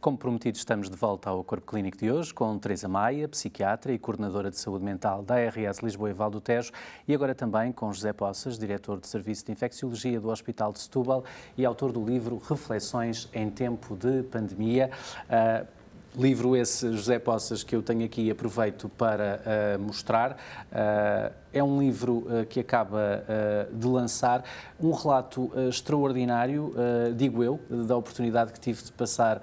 Como 0.00 0.16
prometido, 0.16 0.56
estamos 0.56 0.88
de 0.88 0.96
volta 0.96 1.28
ao 1.28 1.44
Corpo 1.44 1.72
Clínico 1.72 1.98
de 1.98 2.10
hoje 2.10 2.32
com 2.32 2.58
Teresa 2.58 2.88
Maia, 2.88 3.28
psiquiatra 3.28 3.92
e 3.92 3.98
coordenadora 3.98 4.50
de 4.50 4.56
saúde 4.56 4.82
mental 4.82 5.22
da 5.22 5.34
ARS 5.34 5.80
Lisboa 5.82 6.08
e 6.08 6.14
Val 6.14 6.30
do 6.30 6.40
Tejo, 6.40 6.72
e 7.06 7.14
agora 7.14 7.34
também 7.34 7.70
com 7.70 7.92
José 7.92 8.10
Poças, 8.10 8.58
diretor 8.58 8.98
de 8.98 9.06
Serviço 9.06 9.44
de 9.44 9.52
Infecciologia 9.52 10.18
do 10.18 10.30
Hospital 10.30 10.72
de 10.72 10.78
Setúbal 10.78 11.22
e 11.54 11.66
autor 11.66 11.92
do 11.92 12.02
livro 12.02 12.40
Reflexões 12.48 13.28
em 13.34 13.50
Tempo 13.50 13.94
de 13.94 14.22
Pandemia. 14.22 14.90
Uh, 15.26 15.79
livro 16.16 16.56
esse, 16.56 16.92
José 16.92 17.18
Poças, 17.18 17.62
que 17.62 17.74
eu 17.74 17.82
tenho 17.82 18.04
aqui 18.04 18.22
e 18.22 18.30
aproveito 18.30 18.88
para 18.88 19.40
uh, 19.40 19.78
mostrar. 19.80 20.32
Uh, 20.32 21.32
é 21.52 21.62
um 21.62 21.78
livro 21.78 22.18
uh, 22.18 22.46
que 22.48 22.60
acaba 22.60 23.24
de 23.72 23.86
lançar 23.86 24.44
um 24.80 24.92
relato 24.92 25.50
extraordinário, 25.68 26.72
digo 27.16 27.42
eu, 27.42 27.60
da 27.68 27.96
oportunidade 27.96 28.52
que 28.52 28.60
tive 28.60 28.82
de 28.82 28.92
passar 28.92 29.42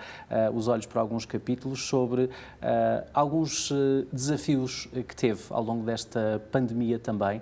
os 0.53 0.67
olhos 0.67 0.85
para 0.85 1.01
alguns 1.01 1.25
capítulos 1.25 1.85
sobre 1.85 2.29
alguns 3.13 3.71
desafios 4.11 4.87
que 5.07 5.15
teve 5.15 5.43
ao 5.49 5.61
longo 5.61 5.83
desta 5.83 6.41
pandemia 6.49 6.97
também. 6.97 7.41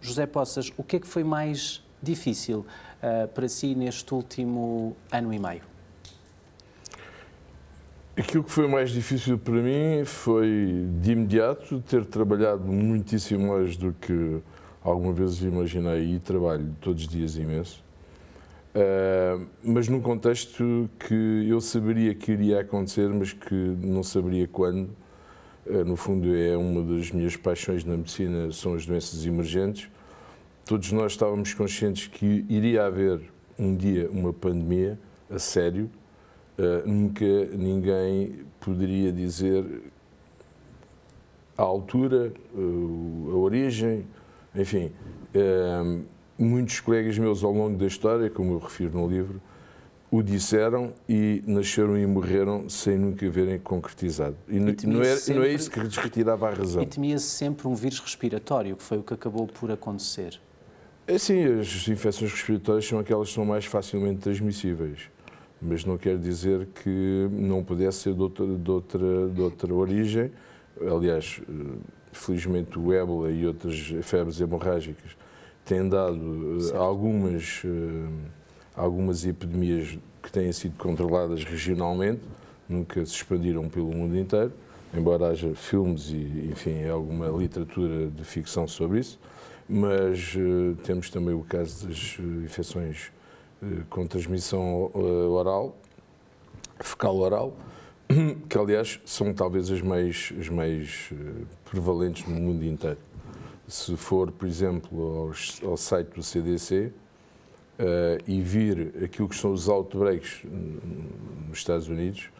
José 0.00 0.26
Poças, 0.26 0.72
o 0.76 0.82
que 0.82 0.96
é 0.96 1.00
que 1.00 1.06
foi 1.06 1.22
mais 1.22 1.82
difícil 2.02 2.66
para 3.32 3.48
si 3.48 3.74
neste 3.76 4.12
último 4.12 4.96
ano 5.12 5.32
e 5.32 5.38
meio? 5.38 5.75
Aquilo 8.18 8.42
que 8.42 8.50
foi 8.50 8.66
mais 8.66 8.92
difícil 8.92 9.36
para 9.36 9.60
mim 9.60 10.02
foi, 10.06 10.86
de 11.02 11.12
imediato, 11.12 11.82
ter 11.82 12.02
trabalhado 12.06 12.64
muitíssimo 12.64 13.48
mais 13.48 13.76
do 13.76 13.92
que 13.92 14.38
alguma 14.82 15.12
vez 15.12 15.42
imaginei 15.42 16.14
e 16.14 16.18
trabalho 16.18 16.74
todos 16.80 17.02
os 17.02 17.08
dias 17.08 17.36
imenso. 17.36 17.84
Uh, 18.74 19.46
mas 19.62 19.88
num 19.88 20.00
contexto 20.00 20.88
que 20.98 21.46
eu 21.46 21.60
saberia 21.60 22.14
que 22.14 22.32
iria 22.32 22.60
acontecer, 22.60 23.06
mas 23.10 23.34
que 23.34 23.54
não 23.54 24.02
saberia 24.02 24.48
quando. 24.48 24.88
Uh, 25.66 25.84
no 25.84 25.94
fundo, 25.94 26.34
é 26.34 26.56
uma 26.56 26.82
das 26.82 27.10
minhas 27.10 27.36
paixões 27.36 27.84
na 27.84 27.98
medicina, 27.98 28.50
são 28.50 28.72
as 28.72 28.86
doenças 28.86 29.26
emergentes. 29.26 29.90
Todos 30.64 30.90
nós 30.90 31.12
estávamos 31.12 31.52
conscientes 31.52 32.06
que 32.06 32.46
iria 32.48 32.86
haver 32.86 33.20
um 33.58 33.76
dia 33.76 34.08
uma 34.10 34.32
pandemia 34.32 34.98
a 35.30 35.38
sério, 35.38 35.90
Uh, 36.58 36.88
nunca 36.88 37.24
ninguém 37.52 38.46
poderia 38.60 39.12
dizer 39.12 39.64
a 41.56 41.62
altura, 41.62 42.32
uh, 42.54 43.30
a 43.32 43.36
origem, 43.36 44.06
enfim. 44.54 44.90
Uh, 45.34 46.02
muitos 46.38 46.80
colegas 46.80 47.18
meus 47.18 47.42
ao 47.44 47.52
longo 47.52 47.76
da 47.76 47.86
história, 47.86 48.30
como 48.30 48.52
eu 48.52 48.58
refiro 48.58 48.98
no 48.98 49.08
livro, 49.08 49.40
o 50.10 50.22
disseram 50.22 50.92
e 51.08 51.42
nasceram 51.46 51.98
e 51.98 52.06
morreram 52.06 52.68
sem 52.68 52.96
nunca 52.96 53.28
verem 53.28 53.58
concretizado. 53.58 54.36
E, 54.48 54.56
e 54.56 54.86
não, 54.86 55.02
é, 55.02 55.16
sempre, 55.16 55.40
não 55.40 55.46
é 55.46 55.52
isso 55.52 55.70
que 55.70 55.80
lhes 55.80 55.96
retirava 55.96 56.48
a 56.48 56.54
razão. 56.54 56.82
E 56.82 56.86
temia-se 56.86 57.26
sempre 57.26 57.66
um 57.68 57.74
vírus 57.74 58.00
respiratório, 58.00 58.76
que 58.76 58.82
foi 58.82 58.98
o 58.98 59.02
que 59.02 59.12
acabou 59.12 59.46
por 59.46 59.70
acontecer. 59.70 60.40
É 61.06 61.18
sim, 61.18 61.44
as 61.60 61.86
infecções 61.88 62.32
respiratórias 62.32 62.86
são 62.86 62.98
aquelas 62.98 63.28
que 63.28 63.34
são 63.34 63.44
mais 63.44 63.64
facilmente 63.64 64.20
transmissíveis 64.20 65.10
mas 65.60 65.84
não 65.84 65.96
quer 65.96 66.18
dizer 66.18 66.68
que 66.82 67.28
não 67.30 67.64
pudesse 67.64 67.98
ser 67.98 68.14
de 68.14 68.22
outra, 68.22 68.46
de 68.46 68.70
outra, 68.70 69.28
de 69.28 69.40
outra 69.40 69.74
origem. 69.74 70.30
Aliás, 70.80 71.40
eh, 71.48 71.78
felizmente 72.12 72.78
o 72.78 72.92
ébola 72.92 73.30
e 73.30 73.46
outras 73.46 73.78
febres 74.02 74.40
hemorrágicas 74.40 75.16
têm 75.64 75.88
dado 75.88 76.58
eh, 76.72 76.76
algumas, 76.76 77.62
eh, 77.64 78.08
algumas 78.74 79.24
epidemias 79.24 79.98
que 80.22 80.30
têm 80.30 80.52
sido 80.52 80.76
controladas 80.76 81.44
regionalmente, 81.44 82.20
nunca 82.68 83.04
se 83.06 83.12
expandiram 83.12 83.68
pelo 83.68 83.92
mundo 83.92 84.16
inteiro, 84.16 84.52
embora 84.92 85.28
haja 85.28 85.54
filmes 85.54 86.10
e, 86.10 86.48
enfim, 86.50 86.84
alguma 86.86 87.28
literatura 87.28 88.08
de 88.08 88.24
ficção 88.24 88.66
sobre 88.66 89.00
isso, 89.00 89.18
mas 89.68 90.34
temos 90.84 91.10
também 91.10 91.34
o 91.34 91.42
caso 91.42 91.86
das 91.86 92.18
infecções 92.44 93.12
com 93.88 94.06
transmissão 94.06 94.90
eh, 94.94 94.98
oral, 94.98 95.76
fecal 96.80 97.16
oral, 97.16 97.56
que 98.48 98.58
aliás 98.58 99.00
são 99.04 99.32
talvez 99.32 99.70
as 99.70 99.80
mais, 99.80 100.32
as 100.38 100.48
mais 100.48 101.10
eh, 101.12 101.44
prevalentes 101.64 102.26
no 102.26 102.34
mundo 102.34 102.64
inteiro. 102.64 102.98
Se 103.66 103.96
for, 103.96 104.30
por 104.30 104.46
exemplo, 104.46 105.32
ao, 105.62 105.70
ao 105.70 105.76
site 105.76 106.14
do 106.14 106.22
CDC 106.22 106.92
uh, 107.80 108.22
e 108.24 108.40
vir 108.40 108.94
aquilo 109.02 109.28
que 109.28 109.34
são 109.34 109.50
os 109.50 109.68
outbreaks 109.68 110.44
nos 111.48 111.58
Estados 111.58 111.88
Unidos, 111.88 112.30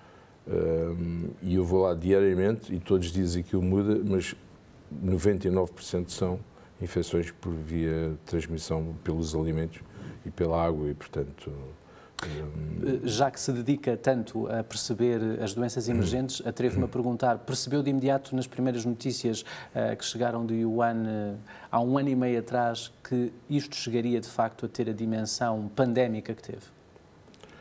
uh, 0.47 1.29
e 1.43 1.57
eu 1.57 1.65
vou 1.65 1.83
lá 1.83 1.95
diariamente 1.95 2.73
e 2.73 2.79
todos 2.79 3.11
dizem 3.11 3.43
que 3.43 3.49
aquilo 3.49 3.63
muda, 3.63 4.01
mas 4.05 4.37
99% 5.05 6.11
são 6.11 6.39
infecções 6.81 7.33
por 7.33 7.53
via 7.53 8.17
transmissão 8.25 8.95
pelos 9.03 9.35
alimentos 9.35 9.81
e 10.27 10.31
pela 10.31 10.63
água 10.63 10.91
e, 10.91 10.95
portanto... 10.95 11.51
Eh, 12.23 13.01
Já 13.05 13.31
que 13.31 13.39
se 13.39 13.53
dedica 13.53 13.97
tanto 13.97 14.49
a 14.49 14.65
perceber 14.65 15.21
as 15.43 15.55
doenças 15.55 15.89
emergentes, 15.89 16.43
atrevo-me 16.47 16.85
a 16.85 16.89
perguntar, 16.89 17.39
percebeu 17.39 17.83
de 17.83 17.91
imediato 17.91 18.35
nas 18.35 18.47
primeiras 18.47 18.85
notícias 18.85 19.43
uh, 19.43 19.95
que 19.97 20.05
chegaram 20.05 20.47
de 20.47 20.55
Yuan 20.55 20.97
uh, 20.97 21.37
há 21.71 21.81
um 21.81 21.99
ano 21.99 22.09
e 22.09 22.17
meio 22.17 22.39
atrás 22.39 22.91
que 23.05 23.33
isto 23.51 23.77
chegaria 23.77 24.21
de 24.21 24.29
facto 24.29 24.65
a 24.65 24.69
ter 24.69 24.89
a 24.89 24.93
dimensão 24.93 25.71
pandémica 25.77 26.35
que 26.35 26.43
teve? 26.43 26.77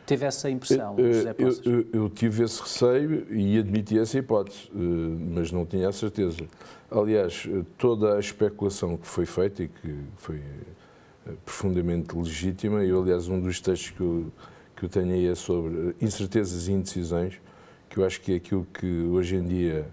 Teve 0.06 0.24
essa 0.24 0.48
impressão, 0.48 0.96
José 0.96 1.34
Poças? 1.34 1.66
Eu, 1.66 1.72
eu, 1.72 1.86
eu, 1.92 2.08
tive 2.10 2.44
esse 2.44 2.62
receio 2.62 3.26
e 3.28 3.58
admiti 3.58 3.98
essa 3.98 4.16
hipótese, 4.16 4.70
mas 4.72 5.50
não 5.50 5.66
tinha 5.66 5.88
a 5.88 5.92
certeza. 5.92 6.44
Aliás, 6.88 7.48
toda 7.76 8.14
a 8.14 8.20
especulação 8.20 8.96
que 8.96 9.06
foi 9.06 9.26
feita 9.26 9.64
e 9.64 9.68
que 9.68 9.98
foi 10.14 10.40
profundamente 11.44 12.16
legítima. 12.16 12.84
Eu, 12.84 13.02
aliás, 13.02 13.28
um 13.28 13.40
dos 13.40 13.60
textos 13.60 13.90
que 13.90 14.00
eu, 14.00 14.32
que 14.76 14.84
eu 14.84 14.88
tenho 14.88 15.12
aí 15.12 15.26
é 15.26 15.34
sobre 15.34 15.94
incertezas 16.00 16.68
e 16.68 16.72
indecisões, 16.72 17.40
que 17.88 17.98
eu 17.98 18.04
acho 18.04 18.20
que 18.20 18.32
é 18.32 18.36
aquilo 18.36 18.66
que 18.72 18.86
hoje 18.86 19.36
em 19.36 19.44
dia 19.44 19.88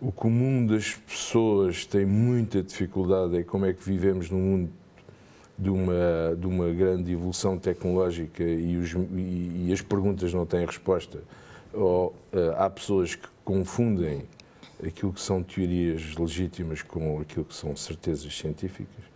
o 0.00 0.12
comum 0.12 0.66
das 0.66 0.94
pessoas 0.94 1.86
tem 1.86 2.04
muita 2.04 2.62
dificuldade, 2.62 3.38
é 3.38 3.42
como 3.42 3.64
é 3.64 3.72
que 3.72 3.82
vivemos 3.82 4.30
num 4.30 4.38
mundo 4.38 4.70
de 5.58 5.70
uma, 5.70 6.36
de 6.38 6.46
uma 6.46 6.70
grande 6.70 7.12
evolução 7.12 7.58
tecnológica 7.58 8.42
e, 8.42 8.76
os, 8.76 8.92
e, 8.92 9.66
e 9.66 9.70
as 9.72 9.80
perguntas 9.80 10.34
não 10.34 10.44
têm 10.44 10.66
resposta. 10.66 11.22
Ou 11.72 12.08
uh, 12.08 12.14
há 12.56 12.68
pessoas 12.68 13.14
que 13.14 13.26
confundem 13.44 14.24
aquilo 14.84 15.12
que 15.12 15.20
são 15.20 15.42
teorias 15.42 16.14
legítimas 16.16 16.82
com 16.82 17.20
aquilo 17.20 17.44
que 17.44 17.54
são 17.54 17.74
certezas 17.76 18.36
científicas. 18.36 19.13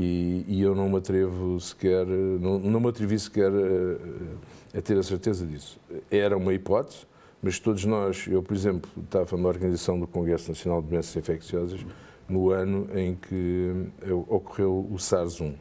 E, 0.00 0.44
e, 0.46 0.62
eu 0.62 0.76
não 0.76 0.88
me 0.88 0.98
atrevo 0.98 1.58
sequer, 1.58 2.06
não, 2.06 2.56
não 2.60 2.78
me 2.78 2.88
atrevi 2.88 3.18
sequer 3.18 3.50
a, 3.50 4.78
a, 4.78 4.80
ter 4.80 4.96
a 4.96 5.02
certeza 5.02 5.44
disso. 5.44 5.76
Era 6.08 6.36
uma 6.36 6.54
hipótese, 6.54 7.04
mas 7.42 7.58
todos 7.58 7.84
nós, 7.84 8.24
eu 8.28 8.40
por 8.40 8.54
exemplo, 8.54 8.88
estava 9.02 9.36
na 9.36 9.48
organização 9.48 9.98
do 9.98 10.06
Congresso 10.06 10.50
Nacional 10.50 10.80
de 10.82 10.90
Doenças 10.90 11.16
Infecciosas 11.16 11.84
no 12.28 12.50
ano 12.50 12.88
em 12.96 13.16
que 13.16 13.88
ocorreu 14.28 14.86
o 14.88 14.98
SARS-1. 14.98 15.50
Uh, 15.50 15.56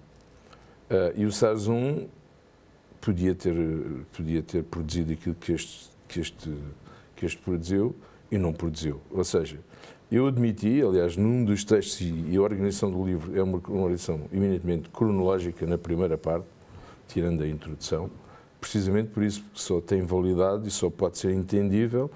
e 1.15 1.25
o 1.25 1.29
SARS-1 1.29 2.05
podia 3.01 3.33
ter, 3.33 3.55
podia 4.15 4.43
ter 4.43 4.63
produzido 4.65 5.13
aquilo 5.13 5.33
que 5.33 5.53
este, 5.53 5.89
que, 6.07 6.19
este, 6.19 6.53
que 7.15 7.25
este 7.25 7.41
produziu 7.41 7.95
e 8.29 8.37
não 8.37 8.53
produziu. 8.53 9.01
Ou 9.09 9.23
seja, 9.23 9.57
eu 10.11 10.27
admiti, 10.27 10.81
aliás, 10.81 11.17
num 11.17 11.43
dos 11.43 11.63
textos, 11.63 12.01
e 12.01 12.35
a 12.35 12.41
organização 12.41 12.89
do 12.89 13.05
livro 13.05 13.37
é 13.37 13.43
uma 13.43 13.57
organização 13.57 14.21
eminentemente 14.31 14.89
cronológica 14.89 15.65
na 15.65 15.77
primeira 15.77 16.17
parte, 16.17 16.45
tirando 17.07 17.43
a 17.43 17.47
introdução, 17.47 18.09
precisamente 18.59 19.09
por 19.09 19.23
isso, 19.23 19.41
porque 19.41 19.59
só 19.59 19.81
tem 19.81 20.01
validade 20.01 20.67
e 20.67 20.71
só 20.71 20.89
pode 20.89 21.17
ser 21.17 21.33
entendível 21.33 22.09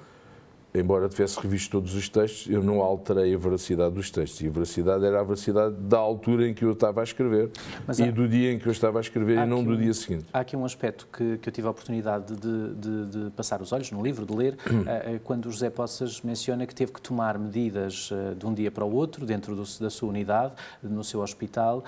embora 0.73 1.09
tivesse 1.09 1.39
revisto 1.39 1.71
todos 1.71 1.93
os 1.93 2.07
textos, 2.07 2.51
eu 2.51 2.63
não 2.63 2.81
alterei 2.81 3.33
a 3.33 3.37
veracidade 3.37 3.93
dos 3.93 4.09
textos. 4.09 4.41
E 4.41 4.47
a 4.47 4.49
veracidade 4.49 5.05
era 5.05 5.19
a 5.19 5.23
veracidade 5.23 5.75
da 5.75 5.97
altura 5.97 6.47
em 6.47 6.53
que 6.53 6.63
eu 6.63 6.71
estava 6.71 7.01
a 7.01 7.03
escrever 7.03 7.51
Mas 7.85 7.99
e 7.99 8.03
há... 8.03 8.11
do 8.11 8.27
dia 8.27 8.53
em 8.53 8.59
que 8.59 8.67
eu 8.67 8.71
estava 8.71 8.99
a 8.99 9.01
escrever 9.01 9.37
há 9.37 9.45
e 9.45 9.49
não 9.49 9.63
do 9.63 9.75
dia 9.75 9.93
seguinte. 9.93 10.25
Há 10.31 10.39
aqui 10.39 10.55
um 10.55 10.63
aspecto 10.63 11.07
que, 11.11 11.37
que 11.39 11.49
eu 11.49 11.53
tive 11.53 11.67
a 11.67 11.71
oportunidade 11.71 12.35
de, 12.35 12.73
de, 12.75 13.05
de, 13.05 13.31
passar 13.31 13.61
os 13.61 13.71
olhos 13.71 13.91
no 13.91 14.01
livro, 14.01 14.25
de 14.25 14.33
ler, 14.33 14.53
uh, 14.53 15.19
quando 15.23 15.47
o 15.47 15.51
José 15.51 15.69
Poças 15.69 16.21
menciona 16.21 16.65
que 16.65 16.73
teve 16.73 16.91
que 16.91 17.01
tomar 17.01 17.37
medidas 17.37 18.09
uh, 18.11 18.35
de 18.35 18.45
um 18.45 18.53
dia 18.53 18.71
para 18.71 18.85
o 18.85 18.93
outro, 18.93 19.25
dentro 19.25 19.55
do, 19.55 19.63
da 19.79 19.89
sua 19.89 20.09
unidade, 20.09 20.53
no 20.81 21.03
seu 21.03 21.21
hospital, 21.21 21.83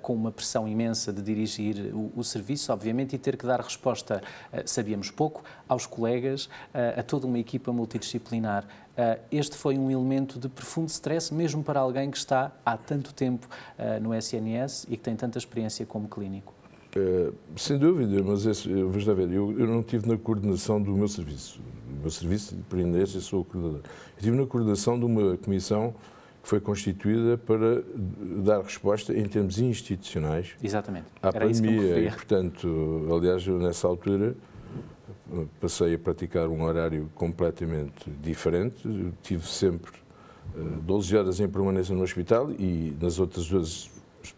com 0.00 0.14
uma 0.14 0.30
pressão 0.30 0.68
imensa 0.68 1.12
de 1.12 1.22
dirigir 1.22 1.92
o, 1.94 2.12
o, 2.16 2.24
serviço, 2.24 2.72
obviamente, 2.72 3.14
e 3.14 3.18
ter 3.18 3.36
que 3.36 3.46
dar 3.46 3.60
resposta, 3.60 4.22
sabíamos 4.64 5.10
pouco, 5.10 5.42
aos 5.68 5.86
colegas, 5.86 6.48
a 6.96 7.02
toda 7.02 7.26
uma 7.26 7.38
equipa 7.38 7.72
multidisciplinar 7.72 8.01
multidisciplinar. 8.02 8.64
Uh, 8.64 9.20
este 9.30 9.56
foi 9.56 9.78
um 9.78 9.90
elemento 9.90 10.38
de 10.38 10.48
profundo 10.48 10.88
stress, 10.88 11.32
mesmo 11.32 11.62
para 11.62 11.80
alguém 11.80 12.10
que 12.10 12.18
está 12.18 12.52
há 12.64 12.76
tanto 12.76 13.14
tempo 13.14 13.46
uh, 13.78 14.02
no 14.02 14.14
SNS 14.14 14.84
e 14.88 14.96
que 14.96 15.02
tem 15.02 15.16
tanta 15.16 15.38
experiência 15.38 15.86
como 15.86 16.08
clínico. 16.08 16.52
Uh, 16.94 17.32
sem 17.56 17.78
dúvida, 17.78 18.22
mas 18.22 18.44
esse, 18.44 18.68
vamos 18.68 19.06
lá 19.06 19.14
ver, 19.14 19.32
eu, 19.32 19.58
eu 19.58 19.66
não 19.66 19.80
estive 19.80 20.06
na 20.06 20.18
coordenação 20.18 20.82
do 20.82 20.92
meu 20.92 21.08
serviço. 21.08 21.60
O 21.88 22.02
meu 22.02 22.10
serviço, 22.10 22.54
por 22.68 22.78
independência, 22.78 23.20
sou 23.20 23.40
o 23.40 23.44
coordenador. 23.44 23.80
Eu 23.84 24.18
estive 24.18 24.36
na 24.36 24.46
coordenação 24.46 24.98
de 24.98 25.06
uma 25.06 25.36
comissão 25.38 25.94
que 26.42 26.48
foi 26.48 26.60
constituída 26.60 27.38
para 27.38 27.84
dar 28.44 28.60
resposta 28.62 29.16
em 29.16 29.24
termos 29.26 29.60
institucionais 29.60 30.56
Exatamente. 30.62 31.06
à 31.22 31.28
Era 31.28 31.46
pandemia. 31.46 31.98
E, 32.00 32.10
portanto, 32.10 33.08
aliás, 33.16 33.46
eu, 33.46 33.58
nessa 33.58 33.86
altura 33.86 34.34
passei 35.60 35.94
a 35.94 35.98
praticar 35.98 36.48
um 36.48 36.62
horário 36.62 37.10
completamente 37.14 38.10
diferente. 38.22 38.88
Tive 39.22 39.46
sempre 39.46 39.92
12 40.84 41.14
eh, 41.14 41.18
horas 41.18 41.40
em 41.40 41.48
permanência 41.48 41.94
no 41.94 42.02
hospital 42.02 42.50
e 42.52 42.96
nas 43.00 43.18
outras 43.18 43.48
vezes 43.48 43.90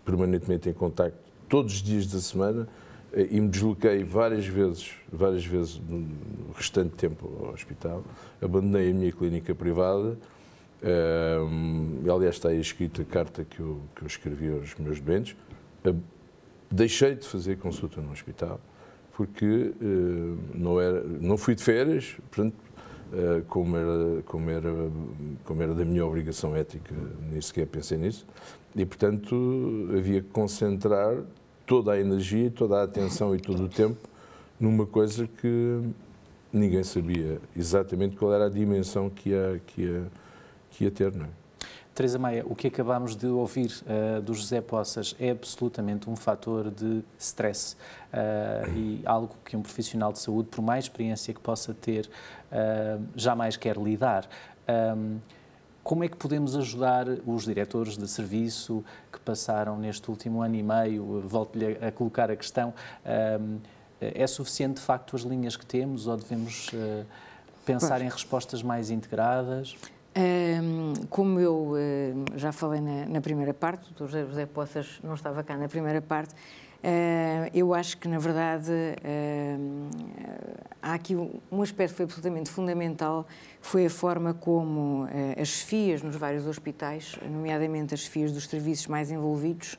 permanentemente 0.05 0.69
em 0.69 0.73
contacto 0.73 1.19
todos 1.49 1.75
os 1.75 1.83
dias 1.83 2.07
da 2.07 2.21
semana 2.21 2.69
eh, 3.13 3.29
e 3.31 3.41
me 3.41 3.49
desloquei 3.49 4.05
várias 4.05 4.47
vezes, 4.47 4.93
várias 5.13 5.45
vezes 5.45 5.81
no 5.89 6.53
restante 6.55 6.95
tempo 6.95 7.31
ao 7.41 7.53
hospital. 7.53 8.05
Abandonei 8.41 8.91
a 8.91 8.95
minha 8.95 9.13
clínica 9.13 9.55
privada. 9.55 10.19
Um, 10.83 12.03
eh, 12.05 12.11
aliás, 12.11 12.37
está 12.37 12.51
aí 12.51 12.61
escrita 12.61 13.03
a 13.03 13.05
carta 13.05 13.45
que 13.45 13.61
eu, 13.61 13.81
que 13.97 14.03
eu 14.03 14.07
escrevi 14.07 14.53
aos 14.53 14.75
meus 14.77 15.01
doentes. 15.01 15.37
deixei 16.71 17.15
de 17.15 17.27
fazer 17.27 17.57
consulta 17.57 18.01
no 18.01 18.13
hospital 18.13 18.61
porque 19.17 19.73
uh, 19.81 20.39
não, 20.55 20.81
era, 20.81 21.03
não 21.03 21.37
fui 21.37 21.55
de 21.55 21.63
férias, 21.63 22.17
portanto, 22.31 22.55
uh, 23.13 23.43
como, 23.47 23.77
era, 23.77 24.23
como, 24.27 24.51
era, 24.51 24.91
como 25.45 25.63
era 25.63 25.75
da 25.75 25.85
minha 25.85 26.05
obrigação 26.05 26.55
ética, 26.55 26.95
nem 27.31 27.41
sequer 27.41 27.67
pensei 27.67 27.97
nisso. 27.97 28.27
E, 28.75 28.85
portanto, 28.85 29.89
havia 29.97 30.21
que 30.21 30.29
concentrar 30.31 31.17
toda 31.65 31.93
a 31.93 32.01
energia, 32.01 32.51
toda 32.51 32.81
a 32.81 32.83
atenção 32.83 33.35
e 33.35 33.41
todo 33.41 33.65
o 33.65 33.69
tempo 33.69 33.97
numa 34.59 34.87
coisa 34.87 35.27
que 35.27 35.81
ninguém 36.53 36.83
sabia 36.83 37.41
exatamente 37.57 38.17
qual 38.17 38.33
era 38.33 38.47
a 38.47 38.49
dimensão 38.49 39.11
que 39.11 39.31
ia, 39.31 39.61
que 39.67 39.83
ia, 39.83 40.07
que 40.71 40.85
ia 40.85 40.91
ter. 40.91 41.13
Não 41.13 41.27
é? 41.27 41.44
Teresa 41.95 42.19
Maia, 42.19 42.45
o 42.45 42.57
que 42.57 42.67
acabámos 42.67 43.15
de 43.15 43.29
ouvir 43.29 43.71
uh, 43.83 44.21
do 44.21 44.35
José 44.35 44.61
Poças 44.61 45.15
é 45.21 45.31
absolutamente 45.31 46.11
um 46.11 46.17
fator 46.17 46.69
de 46.69 47.05
stress 47.17 47.77
uh, 48.13 48.69
e 48.77 49.01
algo 49.05 49.37
que 49.45 49.57
um 49.57 49.63
profissional 49.63 50.13
de 50.13 50.19
saúde, 50.19 50.49
por 50.49 50.61
mais 50.61 50.87
experiência 50.87 51.33
que 51.33 51.39
possa 51.39 51.73
ter, 51.73 52.11
uh, 52.51 53.01
jamais 53.15 53.57
quer 53.57 53.77
lidar. 53.77 54.29
Um, 54.97 55.19
como 55.85 56.03
é 56.03 56.09
que 56.09 56.17
podemos 56.17 56.57
ajudar 56.57 57.07
os 57.27 57.45
diretores 57.45 57.97
de 57.97 58.09
serviço 58.09 58.85
que 59.13 59.21
passaram 59.21 59.79
neste 59.79 60.11
último 60.11 60.43
ano 60.43 60.57
e 60.57 60.63
meio? 60.63 61.21
Volto-lhe 61.29 61.79
a 61.81 61.93
colocar 61.93 62.29
a 62.29 62.35
questão. 62.35 62.75
Um, 63.41 63.59
é 64.01 64.27
suficiente, 64.27 64.77
de 64.77 64.81
facto, 64.81 65.15
as 65.15 65.23
linhas 65.23 65.57
que 65.57 65.65
temos 65.65 66.09
ou 66.09 66.17
devemos 66.17 66.69
uh, 66.73 67.05
pensar 67.65 68.03
em 68.03 68.09
respostas 68.09 68.63
mais 68.63 68.91
integradas? 68.91 69.77
Como 71.11 71.41
eu 71.41 71.73
já 72.37 72.53
falei 72.53 72.81
na, 72.81 73.21
primeira 73.21 73.53
parte, 73.53 73.91
o 73.93 74.07
José, 74.07 74.25
José 74.25 74.47
Poças 74.47 75.01
não 75.03 75.15
estava 75.15 75.43
cá 75.43 75.57
na 75.57 75.69
primeira 75.69 76.01
parte, 76.01 76.35
eu 77.53 77.73
acho 77.73 77.97
que, 77.99 78.09
na 78.09 78.19
verdade, 78.19 78.71
uh, 78.71 79.89
há 80.83 80.95
aqui 80.95 81.17
um 81.17 81.63
aspecto 81.63 81.93
que 81.93 81.97
foi 81.97 82.05
absolutamente 82.05 82.51
fundamental, 82.51 83.27
foi 83.61 83.87
a 83.87 83.91
forma 83.91 84.35
como 84.35 85.07
as 85.41 85.61
FIAs 85.61 86.03
nos 86.03 86.17
vários 86.17 86.47
hospitais, 86.47 87.17
nomeadamente 87.31 87.95
as 87.95 88.05
FIAs 88.05 88.33
dos 88.33 88.47
serviços 88.47 88.87
mais 88.87 89.11
envolvidos, 89.11 89.79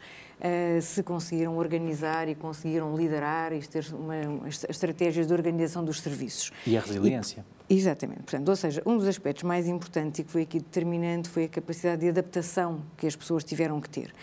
se 0.82 1.04
conseguiram 1.04 1.58
organizar 1.58 2.28
e 2.28 2.34
conseguiram 2.34 2.96
liderar 2.98 3.54
e 3.54 3.62
ter 3.62 3.86
uma, 3.94 4.16
uma, 4.22 4.50
estratégias 4.50 5.28
de 5.28 5.34
organização 5.34 5.86
dos 5.86 6.02
serviços. 6.02 6.52
E 6.66 6.76
a 6.76 6.82
resiliência. 6.82 7.46
E, 7.52 7.56
Exatamente. 7.70 8.22
Portanto, 8.22 8.50
ou 8.50 8.56
seja, 8.56 8.82
um 8.86 8.98
dos 8.98 9.08
aspectos 9.08 9.44
mais 9.44 9.68
importantes 9.68 10.20
e 10.20 10.24
que 10.24 10.32
foi 10.32 10.44
aqui 10.44 10.60
determinante 10.60 11.30
foi 11.30 11.46
a 11.46 11.50
capacidade 11.50 12.02
de 12.02 12.10
adaptação 12.10 12.82
que 12.98 13.08
as 13.08 13.16
pessoas 13.16 13.44
tiveram 13.44 13.82
que 13.82 13.90
ter. 13.90 14.14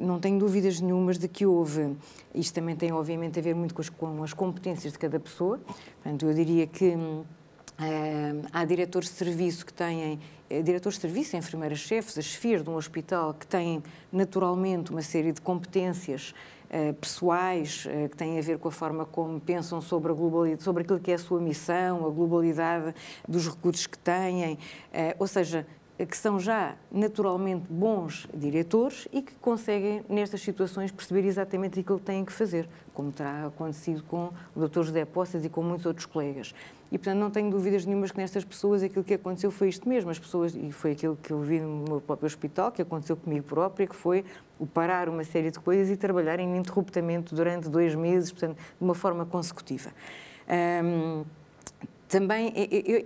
Não 0.00 0.18
tenho 0.18 0.38
dúvidas 0.38 0.80
nenhumas 0.80 1.18
de 1.18 1.28
que 1.28 1.46
houve, 1.46 1.96
isto 2.34 2.54
também 2.54 2.74
tem 2.74 2.92
obviamente 2.92 3.38
a 3.38 3.42
ver 3.42 3.54
muito 3.54 3.74
com 3.74 3.80
as, 3.82 3.88
com 3.88 4.22
as 4.22 4.32
competências 4.32 4.92
de 4.92 4.98
cada 4.98 5.20
pessoa, 5.20 5.60
portanto 6.02 6.26
eu 6.26 6.34
diria 6.34 6.66
que 6.66 6.96
há 8.52 8.64
diretores 8.64 9.08
de 9.08 9.14
serviço 9.14 9.64
que 9.66 9.72
têm, 9.72 10.20
eh, 10.48 10.62
diretores 10.62 10.96
de 10.96 11.02
serviço, 11.02 11.36
enfermeiras-chefes, 11.36 12.18
as 12.18 12.34
FIAs 12.34 12.62
de 12.62 12.70
um 12.70 12.76
hospital 12.76 13.34
que 13.34 13.46
têm 13.46 13.82
naturalmente 14.10 14.90
uma 14.90 15.02
série 15.02 15.32
de 15.32 15.40
competências 15.40 16.34
eh, 16.70 16.92
pessoais 16.94 17.86
uh, 17.86 18.08
que 18.08 18.16
têm 18.16 18.38
a 18.38 18.42
ver 18.42 18.58
com 18.58 18.68
a 18.68 18.72
forma 18.72 19.04
como 19.04 19.38
pensam 19.38 19.82
sobre 19.82 20.10
a 20.10 20.14
globalidade, 20.14 20.62
sobre 20.62 20.82
aquilo 20.82 21.00
que 21.00 21.10
é 21.10 21.14
a 21.14 21.18
sua 21.18 21.38
missão, 21.38 22.06
a 22.06 22.10
globalidade 22.10 22.94
dos 23.28 23.46
recursos 23.46 23.86
que 23.86 23.98
têm, 23.98 24.58
ou 25.18 25.26
seja, 25.26 25.66
que 26.06 26.16
são 26.16 26.40
já 26.40 26.74
naturalmente 26.90 27.66
bons 27.70 28.26
diretores 28.34 29.06
e 29.12 29.22
que 29.22 29.34
conseguem, 29.34 30.04
nestas 30.08 30.40
situações, 30.40 30.90
perceber 30.90 31.26
exatamente 31.26 31.80
aquilo 31.80 31.98
que 31.98 32.04
têm 32.04 32.24
que 32.24 32.32
fazer, 32.32 32.68
como 32.92 33.12
terá 33.12 33.46
acontecido 33.46 34.02
com 34.04 34.30
o 34.54 34.66
Dr. 34.66 34.82
José 34.82 35.04
Poças 35.04 35.44
e 35.44 35.48
com 35.48 35.62
muitos 35.62 35.86
outros 35.86 36.06
colegas. 36.06 36.54
E, 36.90 36.98
portanto, 36.98 37.18
não 37.18 37.30
tenho 37.30 37.50
dúvidas 37.50 37.86
nenhumas 37.86 38.10
que 38.10 38.18
nestas 38.18 38.44
pessoas 38.44 38.82
aquilo 38.82 39.02
que 39.02 39.14
aconteceu 39.14 39.50
foi 39.50 39.68
isto 39.68 39.88
mesmo. 39.88 40.10
As 40.10 40.18
pessoas, 40.18 40.54
e 40.54 40.70
foi 40.72 40.92
aquilo 40.92 41.16
que 41.22 41.32
eu 41.32 41.40
vi 41.40 41.58
no 41.58 41.84
meu 41.88 42.00
próprio 42.00 42.26
hospital, 42.26 42.70
que 42.70 42.82
aconteceu 42.82 43.16
comigo 43.16 43.46
própria, 43.46 43.86
que 43.86 43.96
foi 43.96 44.24
o 44.58 44.66
parar 44.66 45.08
uma 45.08 45.24
série 45.24 45.50
de 45.50 45.58
coisas 45.58 45.88
e 45.88 45.96
trabalhar 45.96 46.38
ininterruptamente 46.38 47.34
durante 47.34 47.68
dois 47.68 47.94
meses, 47.94 48.30
portanto, 48.30 48.56
de 48.56 48.84
uma 48.84 48.94
forma 48.94 49.24
consecutiva. 49.24 49.90
Também, 52.08 52.52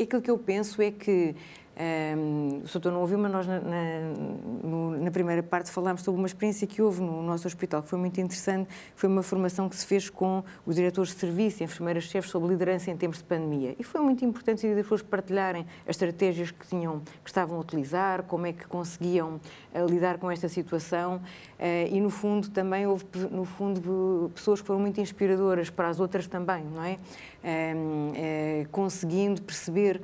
aquilo 0.03 0.21
que 0.21 0.31
eu 0.33 0.37
penso 0.37 0.83
é 0.83 0.91
que 0.91 1.37
um, 1.79 2.63
o 2.65 2.73
doutor 2.73 2.91
não 2.91 3.03
ouviu, 3.03 3.19
mas 3.19 3.31
nós 3.31 3.47
na, 3.47 3.61
na, 3.61 4.99
na, 4.99 5.11
primeira 5.11 5.43
parte 5.43 5.71
falámos 5.71 6.01
sobre 6.01 6.19
uma 6.19 6.27
experiência 6.27 6.67
que 6.67 6.81
houve 6.81 7.03
no 7.03 7.23
nosso 7.23 7.47
hospital, 7.47 7.83
que 7.83 7.91
foi 7.91 7.99
muito 7.99 8.19
interessante, 8.19 8.71
foi 8.95 9.11
uma 9.11 9.23
formação 9.23 9.69
que 9.69 9.77
se 9.77 9.85
fez 9.85 10.09
com 10.09 10.43
os 10.65 10.75
diretores 10.75 11.11
de 11.11 11.19
serviço, 11.19 11.63
enfermeiras-chefes, 11.63 12.31
sobre 12.31 12.49
liderança 12.49 12.91
em 12.91 12.97
tempos 12.97 13.19
de 13.19 13.25
pandemia. 13.25 13.77
E 13.79 13.85
foi 13.85 14.01
muito 14.01 14.25
importante 14.25 14.67
as 14.67 14.75
pessoas 14.75 15.03
partilharem 15.03 15.67
as 15.85 15.91
estratégias 15.91 16.51
que, 16.51 16.67
tinham, 16.67 17.01
que 17.23 17.29
estavam 17.29 17.59
a 17.59 17.61
utilizar, 17.61 18.23
como 18.23 18.47
é 18.47 18.55
que 18.55 18.67
conseguiam 18.67 19.35
uh, 19.75 19.87
lidar 19.87 20.17
com 20.17 20.31
esta 20.31 20.49
situação. 20.49 21.17
Uh, 21.59 21.93
e, 21.95 22.01
no 22.01 22.09
fundo, 22.09 22.49
também 22.49 22.87
houve, 22.87 23.05
no 23.31 23.45
fundo, 23.45 24.31
pessoas 24.35 24.63
que 24.63 24.67
foram 24.67 24.81
muito 24.81 24.99
inspiradoras 24.99 25.69
para 25.69 25.89
as 25.89 26.01
outras 26.01 26.27
também, 26.27 26.65
não 26.65 26.83
é? 26.83 26.99
Uh, 27.45 28.69
conseguindo 28.71 29.43
perceber 29.43 30.01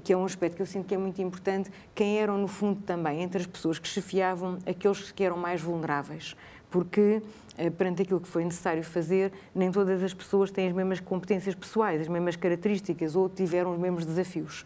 que 0.00 0.12
é 0.12 0.16
um 0.16 0.24
aspecto 0.24 0.56
que 0.56 0.62
eu 0.62 0.66
sinto 0.66 0.86
que 0.86 0.94
é 0.94 0.98
muito 0.98 1.20
importante, 1.20 1.70
quem 1.94 2.18
eram, 2.18 2.38
no 2.38 2.48
fundo, 2.48 2.80
também, 2.82 3.22
entre 3.22 3.40
as 3.40 3.46
pessoas 3.46 3.78
que 3.78 3.88
chefiavam, 3.88 4.58
aqueles 4.66 5.12
que 5.12 5.22
eram 5.22 5.36
mais 5.36 5.60
vulneráveis. 5.60 6.36
Porque, 6.70 7.22
eh, 7.56 7.70
perante 7.70 8.02
aquilo 8.02 8.20
que 8.20 8.28
foi 8.28 8.44
necessário 8.44 8.82
fazer, 8.82 9.32
nem 9.54 9.70
todas 9.70 10.02
as 10.02 10.12
pessoas 10.12 10.50
têm 10.50 10.68
as 10.68 10.72
mesmas 10.72 11.00
competências 11.00 11.54
pessoais, 11.54 12.00
as 12.00 12.08
mesmas 12.08 12.36
características 12.36 13.14
ou 13.14 13.28
tiveram 13.28 13.72
os 13.72 13.78
mesmos 13.78 14.04
desafios. 14.04 14.64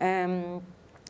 Um, 0.00 0.60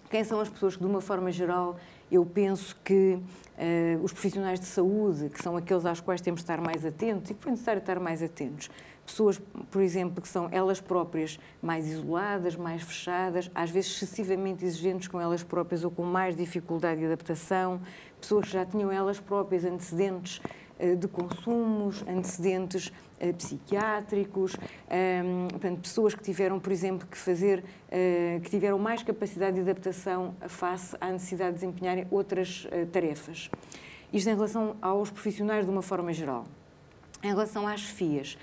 quem 0.09 0.25
são 0.25 0.41
as 0.41 0.49
pessoas 0.49 0.77
que, 0.77 0.83
de 0.83 0.89
uma 0.89 1.01
forma 1.01 1.31
geral, 1.31 1.77
eu 2.11 2.25
penso 2.25 2.77
que 2.83 3.15
uh, 3.15 4.03
os 4.03 4.13
profissionais 4.13 4.59
de 4.59 4.67
saúde, 4.67 5.29
que 5.29 5.43
são 5.43 5.57
aqueles 5.57 5.85
às 5.85 6.01
quais 6.01 6.21
temos 6.21 6.41
de 6.41 6.45
estar 6.45 6.61
mais 6.61 6.85
atentos 6.85 7.31
e 7.31 7.35
que 7.35 7.43
foi 7.43 7.53
necessário 7.53 7.81
estar 7.81 8.01
mais 8.01 8.23
atentos, 8.23 8.71
pessoas, 9.05 9.41
por 9.71 9.83
exemplo, 9.83 10.21
que 10.23 10.29
são 10.29 10.49
elas 10.51 10.81
próprias 10.81 11.39
mais 11.63 11.87
isoladas, 11.87 12.57
mais 12.57 12.83
fechadas, 12.83 13.51
às 13.55 13.71
vezes 13.71 13.91
excessivamente 13.91 14.65
exigentes 14.65 15.09
com 15.09 15.21
elas 15.21 15.43
próprias 15.43 15.85
ou 15.85 15.91
com 15.91 16.03
mais 16.03 16.37
dificuldade 16.37 17.01
de 17.01 17.07
adaptação, 17.07 17.81
pessoas 18.21 18.47
que 18.47 18.53
já 18.53 18.65
tinham 18.67 18.93
elas 18.93 19.19
próprias 19.19 19.65
antecedentes 19.65 20.41
eh, 20.79 20.95
de 20.95 21.09
consumos, 21.09 22.05
antecedentes 22.07 22.93
psiquiátricos, 23.37 24.57
ehm, 24.89 25.49
portanto, 25.49 25.81
pessoas 25.81 26.15
que 26.15 26.23
tiveram, 26.23 26.61
por 26.61 26.73
exemplo, 26.73 27.07
que 27.07 27.17
fazer, 27.17 27.65
eh, 27.91 28.41
que 28.43 28.51
tiveram 28.51 28.79
mais 28.79 29.03
capacidade 29.03 29.57
de 29.57 29.63
adaptação 29.63 30.35
face 30.47 30.97
à 31.01 31.11
necessidade 31.11 31.55
de 31.55 31.61
desempenharem 31.61 32.07
outras 32.11 32.67
tarefas. 32.93 33.51
Isto 34.13 34.31
em 34.31 34.35
relação 34.35 34.77
aos 34.81 35.11
profissionais 35.11 35.65
de 35.65 35.71
uma 35.71 35.83
forma 35.83 36.13
geral. 36.13 36.45
Em 37.23 37.29
relação 37.29 37.67
às 37.67 37.83
FIAs, 37.83 38.39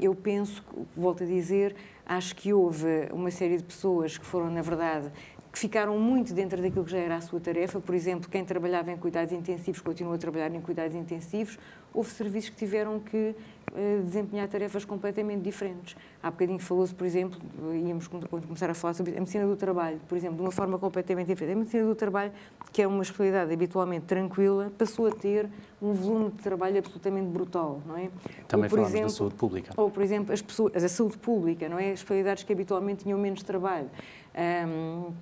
eu 0.00 0.14
penso, 0.14 0.64
volto 0.96 1.22
a 1.22 1.26
dizer, 1.26 1.76
acho 2.06 2.34
que 2.34 2.52
houve 2.52 3.08
uma 3.12 3.30
série 3.30 3.58
de 3.58 3.62
pessoas 3.62 4.16
que 4.16 4.24
foram, 4.24 4.50
na 4.50 4.62
verdade, 4.62 5.12
que 5.52 5.58
ficaram 5.58 5.98
muito 5.98 6.32
dentro 6.32 6.62
daquilo 6.62 6.84
que 6.84 6.92
já 6.92 6.98
era 6.98 7.16
a 7.16 7.20
sua 7.20 7.40
tarefa. 7.40 7.80
Por 7.80 7.94
exemplo, 7.94 8.30
quem 8.30 8.44
trabalhava 8.44 8.90
em 8.92 8.96
cuidados 8.96 9.32
intensivos 9.32 9.80
continua 9.80 10.14
a 10.14 10.18
trabalhar 10.18 10.52
em 10.54 10.60
cuidados 10.60 10.94
intensivos. 10.94 11.58
Houve 11.92 12.10
serviços 12.10 12.50
que 12.50 12.56
tiveram 12.56 13.00
que 13.00 13.34
uh, 13.72 14.02
desempenhar 14.02 14.48
tarefas 14.48 14.84
completamente 14.84 15.42
diferentes. 15.42 15.96
Há 16.22 16.30
bocadinho 16.30 16.58
falou-se, 16.58 16.94
por 16.94 17.06
exemplo, 17.06 17.40
íamos 17.74 18.06
começar 18.06 18.70
a 18.70 18.74
falar 18.74 18.94
sobre 18.94 19.12
a 19.12 19.20
medicina 19.20 19.46
do 19.46 19.56
trabalho, 19.56 20.00
por 20.08 20.16
exemplo, 20.16 20.36
de 20.36 20.42
uma 20.42 20.52
forma 20.52 20.78
completamente 20.78 21.26
diferente. 21.26 21.54
A 21.54 21.58
medicina 21.58 21.84
do 21.84 21.94
trabalho, 21.94 22.32
que 22.72 22.82
é 22.82 22.86
uma 22.86 23.02
especialidade 23.02 23.52
habitualmente 23.52 24.06
tranquila, 24.06 24.72
passou 24.76 25.06
a 25.06 25.10
ter 25.10 25.48
um 25.80 25.92
volume 25.92 26.30
de 26.30 26.42
trabalho 26.42 26.78
absolutamente 26.78 27.28
brutal, 27.28 27.80
não 27.86 27.96
é? 27.96 28.10
Também 28.46 28.64
ou, 28.64 28.70
falamos 28.70 28.90
exemplo, 28.90 29.08
da 29.08 29.14
saúde 29.14 29.34
pública. 29.34 29.72
Ou, 29.76 29.90
por 29.90 30.02
exemplo, 30.02 30.32
as 30.32 30.42
pessoas, 30.42 30.84
a 30.84 30.88
saúde 30.88 31.18
pública, 31.18 31.68
não 31.68 31.78
é? 31.78 31.92
As 31.92 32.00
especialidades 32.00 32.44
que 32.44 32.52
habitualmente 32.52 33.04
tinham 33.04 33.18
menos 33.18 33.42
trabalho. 33.42 33.90
Um, 34.34 35.12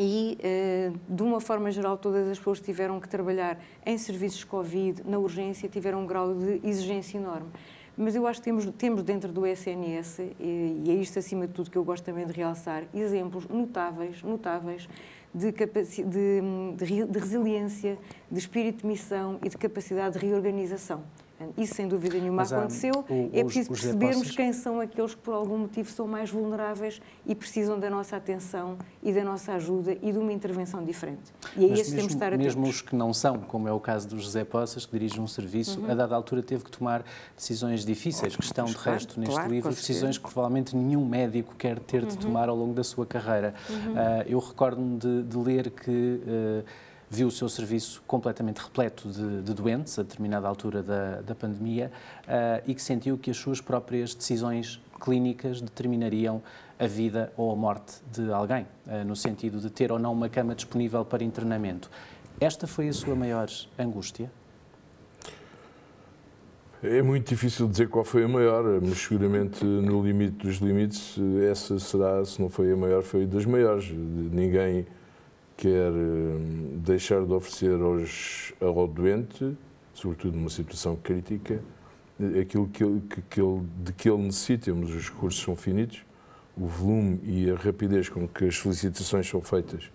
e, 0.00 0.38
eh, 0.40 0.92
de 1.08 1.22
uma 1.24 1.40
forma 1.40 1.72
geral, 1.72 1.98
todas 1.98 2.28
as 2.28 2.38
pessoas 2.38 2.60
tiveram 2.60 3.00
que 3.00 3.08
trabalhar 3.08 3.58
em 3.84 3.98
serviços 3.98 4.44
Covid, 4.44 5.02
na 5.04 5.18
urgência, 5.18 5.68
tiveram 5.68 6.04
um 6.04 6.06
grau 6.06 6.36
de 6.36 6.60
exigência 6.62 7.18
enorme. 7.18 7.48
Mas 7.96 8.14
eu 8.14 8.24
acho 8.24 8.38
que 8.38 8.44
temos, 8.44 8.64
temos 8.78 9.02
dentro 9.02 9.32
do 9.32 9.44
SNS, 9.44 10.20
e, 10.38 10.84
é 10.86 10.92
isto 10.92 11.18
acima 11.18 11.48
de 11.48 11.52
tudo 11.52 11.68
que 11.68 11.76
eu 11.76 11.82
gosto 11.82 12.04
também 12.04 12.24
de 12.24 12.32
realçar, 12.32 12.84
exemplos 12.94 13.48
notáveis, 13.48 14.22
notáveis 14.22 14.88
de, 15.34 15.50
de, 15.50 17.06
de 17.06 17.18
resiliência, 17.18 17.98
de 18.30 18.38
espírito 18.38 18.82
de 18.82 18.86
missão 18.86 19.40
e 19.44 19.48
de 19.48 19.58
capacidade 19.58 20.16
de 20.16 20.24
reorganização. 20.24 21.02
Isso, 21.56 21.74
sem 21.74 21.86
dúvida 21.86 22.18
nenhuma, 22.18 22.38
Mas, 22.38 22.52
aconteceu. 22.52 23.04
O, 23.08 23.30
é 23.32 23.44
preciso 23.44 23.70
percebermos 23.70 24.30
quem 24.30 24.52
são 24.52 24.80
aqueles 24.80 25.14
que, 25.14 25.20
por 25.20 25.34
algum 25.34 25.58
motivo, 25.58 25.90
são 25.90 26.06
mais 26.06 26.30
vulneráveis 26.30 27.00
e 27.26 27.34
precisam 27.34 27.78
da 27.78 27.88
nossa 27.88 28.16
atenção 28.16 28.76
e 29.02 29.12
da 29.12 29.22
nossa 29.24 29.52
ajuda 29.52 29.96
e 30.02 30.12
de 30.12 30.18
uma 30.18 30.32
intervenção 30.32 30.84
diferente. 30.84 31.32
E 31.56 31.64
aí 31.64 31.72
esses 31.72 31.92
temos 31.92 32.08
de 32.08 32.14
estar 32.14 32.28
atentos. 32.28 32.46
Mesmo 32.46 32.68
os 32.68 32.80
que 32.80 32.96
não 32.96 33.14
são, 33.14 33.38
como 33.38 33.68
é 33.68 33.72
o 33.72 33.80
caso 33.80 34.08
do 34.08 34.18
José 34.18 34.44
Poças, 34.44 34.84
que 34.84 34.92
dirige 34.92 35.20
um 35.20 35.26
serviço, 35.26 35.80
uhum. 35.80 35.90
a 35.90 35.94
dada 35.94 36.14
altura 36.14 36.42
teve 36.42 36.64
que 36.64 36.70
tomar 36.70 37.04
decisões 37.36 37.84
difíceis, 37.84 38.34
que 38.34 38.44
estão, 38.44 38.64
de 38.64 38.76
resto, 38.76 39.14
claro, 39.14 39.20
neste 39.20 39.34
claro, 39.34 39.50
livro, 39.50 39.70
decisões 39.70 40.18
que 40.18 40.24
provavelmente 40.24 40.74
nenhum 40.76 41.06
médico 41.06 41.54
quer 41.56 41.78
ter 41.78 42.04
de 42.04 42.14
uhum. 42.14 42.20
tomar 42.20 42.48
ao 42.48 42.56
longo 42.56 42.74
da 42.74 42.84
sua 42.84 43.06
carreira. 43.06 43.54
Uhum. 43.68 43.92
Uh, 43.92 43.96
eu 44.26 44.38
recordo-me 44.38 44.98
de, 44.98 45.22
de, 45.22 45.36
ler 45.36 45.70
que. 45.70 45.90
Uh, 45.90 46.64
viu 47.10 47.28
o 47.28 47.30
seu 47.30 47.48
serviço 47.48 48.02
completamente 48.06 48.58
repleto 48.58 49.08
de, 49.08 49.42
de 49.42 49.54
doentes 49.54 49.98
a 49.98 50.02
determinada 50.02 50.46
altura 50.46 50.82
da, 50.82 51.20
da 51.22 51.34
pandemia 51.34 51.90
uh, 52.24 52.62
e 52.66 52.74
que 52.74 52.82
sentiu 52.82 53.16
que 53.16 53.30
as 53.30 53.36
suas 53.36 53.60
próprias 53.60 54.14
decisões 54.14 54.80
clínicas 55.00 55.60
determinariam 55.60 56.42
a 56.78 56.86
vida 56.86 57.32
ou 57.36 57.50
a 57.50 57.56
morte 57.56 57.96
de 58.12 58.30
alguém, 58.32 58.66
uh, 58.86 59.04
no 59.06 59.16
sentido 59.16 59.58
de 59.60 59.70
ter 59.70 59.90
ou 59.90 59.98
não 59.98 60.12
uma 60.12 60.28
cama 60.28 60.54
disponível 60.54 61.04
para 61.04 61.24
internamento. 61.24 61.90
Esta 62.40 62.66
foi 62.66 62.88
a 62.88 62.92
sua 62.92 63.16
maior 63.16 63.48
angústia? 63.78 64.30
É 66.80 67.02
muito 67.02 67.28
difícil 67.28 67.66
dizer 67.66 67.88
qual 67.88 68.04
foi 68.04 68.22
a 68.22 68.28
maior, 68.28 68.62
mas 68.80 68.98
seguramente 68.98 69.64
no 69.64 70.00
limite 70.00 70.46
dos 70.46 70.58
limites, 70.58 71.16
essa 71.50 71.76
será, 71.80 72.24
se 72.24 72.40
não 72.40 72.48
foi 72.48 72.70
a 72.70 72.76
maior, 72.76 73.02
foi 73.02 73.26
das 73.26 73.44
maiores. 73.44 73.90
Ninguém 73.90 74.86
quer 75.58 75.90
hum, 75.90 76.80
deixar 76.82 77.22
de 77.26 77.32
oferecer 77.32 77.78
aos, 77.82 78.54
ao 78.60 78.86
doente, 78.86 79.54
sobretudo 79.92 80.36
numa 80.36 80.48
situação 80.48 80.96
crítica, 80.96 81.60
aquilo 82.40 82.66
que 82.68 82.84
que, 83.00 83.22
que 83.22 83.40
ele, 83.40 83.62
de 83.84 83.92
que 83.92 84.08
ele 84.08 84.22
necessita, 84.22 84.72
mas 84.72 84.88
os 84.88 85.10
recursos 85.10 85.42
são 85.42 85.54
finitos, 85.54 86.02
o 86.56 86.66
volume 86.66 87.20
e 87.24 87.50
a 87.50 87.56
rapidez 87.56 88.08
com 88.08 88.26
que 88.26 88.46
as 88.46 88.56
solicitações 88.56 89.28
são 89.28 89.42
feitas 89.42 89.90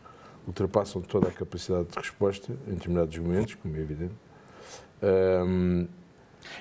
ultrapassam 0.48 1.02
toda 1.02 1.28
a 1.28 1.32
capacidade 1.32 1.88
de 1.90 1.98
resposta 1.98 2.54
em 2.68 2.74
determinados 2.74 3.18
momentos, 3.18 3.56
como 3.56 3.76
é 3.76 3.80
evidente. 3.80 4.14
Um, 5.02 5.88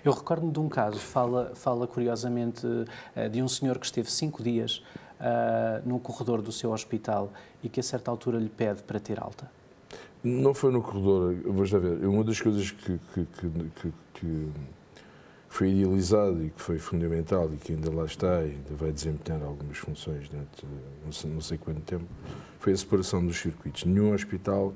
eu 0.04 0.12
recordo-me 0.12 0.52
de 0.52 0.61
um 0.61 0.68
caso, 0.68 0.99
fala, 0.99 1.52
fala 1.54 1.87
curiosamente 1.87 2.66
eh, 3.16 3.28
de 3.28 3.42
um 3.42 3.49
senhor 3.49 3.78
que 3.78 3.87
esteve 3.87 4.11
cinco 4.11 4.42
dias 4.42 4.82
uh, 5.23 5.99
corredor 6.00 6.43
do 6.43 6.52
seu 6.52 6.73
hospital 6.73 7.33
e 7.62 7.69
que 7.69 7.81
a 7.81 7.83
certa 7.83 8.11
altura 8.11 8.38
lhe 8.38 8.49
pede 8.49 8.83
para 8.83 8.99
ter 8.99 9.21
alta? 9.21 9.50
Não 10.23 10.55
foi 10.55 10.71
no 10.71 10.83
corredor, 10.83 11.35
vou 11.47 11.64
já 11.64 11.79
ver. 11.79 12.05
Uma 12.07 12.23
das 12.23 12.41
coisas 12.41 12.71
que, 12.71 12.99
que, 13.12 13.26
que, 13.26 13.93
que, 14.14 14.49
foi 15.49 15.71
idealizado 15.71 16.45
e 16.45 16.50
que 16.50 16.62
foi 16.62 16.79
fundamental 16.79 17.52
e 17.52 17.57
que 17.57 17.73
ainda 17.73 17.93
lá 17.93 18.07
está 18.07 18.43
e 18.43 18.52
ainda 18.52 18.75
vai 18.75 18.91
desempenhar 18.91 19.43
algumas 19.43 19.76
funções 19.76 20.26
durante 20.29 20.64
não 21.05 21.12
sei, 21.12 21.31
não 21.31 21.41
sei 21.43 21.59
quanto 21.59 21.81
tempo, 21.83 22.07
foi 22.59 22.73
a 22.73 22.76
separação 22.76 23.26
dos 23.26 23.37
circuitos. 23.37 23.85
Nenhum 23.85 24.14
hospital 24.14 24.73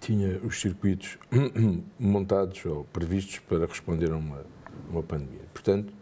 tinha 0.00 0.38
os 0.38 0.58
circuitos 0.58 1.18
montados 1.98 2.64
ou 2.64 2.84
previstos 2.84 3.40
para 3.40 3.66
responder 3.66 4.10
a 4.10 4.16
uma, 4.16 4.42
uma 4.88 5.02
pandemia. 5.02 5.42
Portanto, 5.52 5.92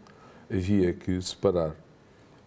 havia 0.49 0.93
que 0.93 1.21
separar 1.21 1.75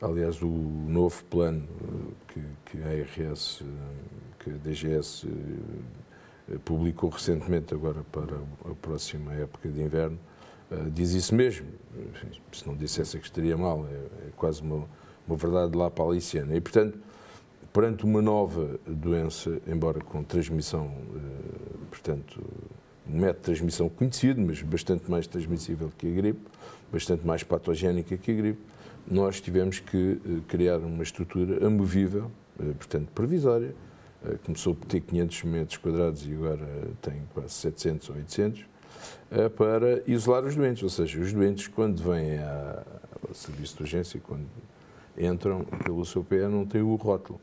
Aliás, 0.00 0.40
o 0.43 0.47
novo 0.47 1.25
plano 1.25 1.67
eh, 1.83 2.14
que, 2.28 2.40
que 2.67 2.83
a 2.85 2.90
ARS, 2.90 3.62
eh, 3.62 3.64
que 4.38 4.50
a 4.50 4.52
DGS 4.52 5.26
eh, 5.26 6.57
publicou 6.64 7.11
recentemente 7.11 7.75
agora 7.75 8.05
para 8.12 8.37
a 8.71 8.75
próxima 8.81 9.35
época 9.35 9.69
de 9.69 9.83
inverno, 9.83 10.19
diz 10.93 11.14
isso 11.14 11.35
mesmo. 11.35 11.67
Se 12.52 12.64
não 12.67 12.76
dissesse 12.76 13.19
que 13.19 13.25
estaria 13.25 13.57
mal, 13.57 13.87
é, 13.87 14.28
é 14.28 14.31
quase 14.37 14.62
uma, 14.62 14.87
uma 15.26 15.37
verdade 15.37 15.76
lá 15.76 15.90
para 15.90 16.05
a 16.05 16.09
aliciana. 16.09 16.55
E, 16.55 16.61
portanto, 16.61 16.97
perante 17.73 18.05
uma 18.05 18.23
nova 18.23 18.78
doença, 18.87 19.61
embora 19.67 20.00
com 20.00 20.23
transmissão, 20.23 20.93
portanto, 21.90 22.40
um 23.07 23.19
método 23.19 23.38
de 23.38 23.45
transmissão 23.45 23.88
conhecido, 23.88 24.40
mas 24.40 24.62
bastante 24.62 25.11
mais 25.11 25.26
transmissível 25.26 25.90
que 25.99 26.07
a 26.07 26.14
gripe, 26.14 26.40
bastante 26.93 27.26
mais 27.26 27.43
patogénica 27.43 28.17
que 28.17 28.31
a 28.31 28.35
gripe, 28.35 28.61
nós 29.11 29.41
tivemos 29.41 29.81
que 29.81 30.21
eh, 30.25 30.41
criar 30.47 30.79
uma 30.79 31.03
estrutura 31.03 31.67
amovível, 31.67 32.31
eh, 32.61 32.73
portanto 32.77 33.09
provisória, 33.15 33.75
eh, 34.25 34.37
começou 34.45 34.75
por 34.75 34.87
ter 34.87 35.00
500 35.00 35.45
metros 35.45 35.77
quadrados 35.79 36.27
e 36.27 36.35
agora 36.35 36.67
tem 37.00 37.23
quase 37.33 37.55
700 37.55 38.11
ou 38.11 38.17
800, 38.17 38.67
para 39.57 40.03
isolar 40.11 40.45
os 40.45 40.57
doentes, 40.57 40.83
ou 40.83 40.88
seja, 40.88 41.21
os 41.21 41.33
doentes 41.33 41.69
quando 41.69 42.03
vêm 42.03 42.38
ao 42.41 43.33
serviço 43.33 43.77
de 43.77 43.83
urgência, 43.83 44.21
quando 44.21 44.47
entram 45.17 45.65
pelo 45.85 46.05
seu 46.05 46.25
pé, 46.25 46.49
não 46.49 46.67
têm 46.67 46.83
o 46.83 46.97
rótulo. 46.97 47.41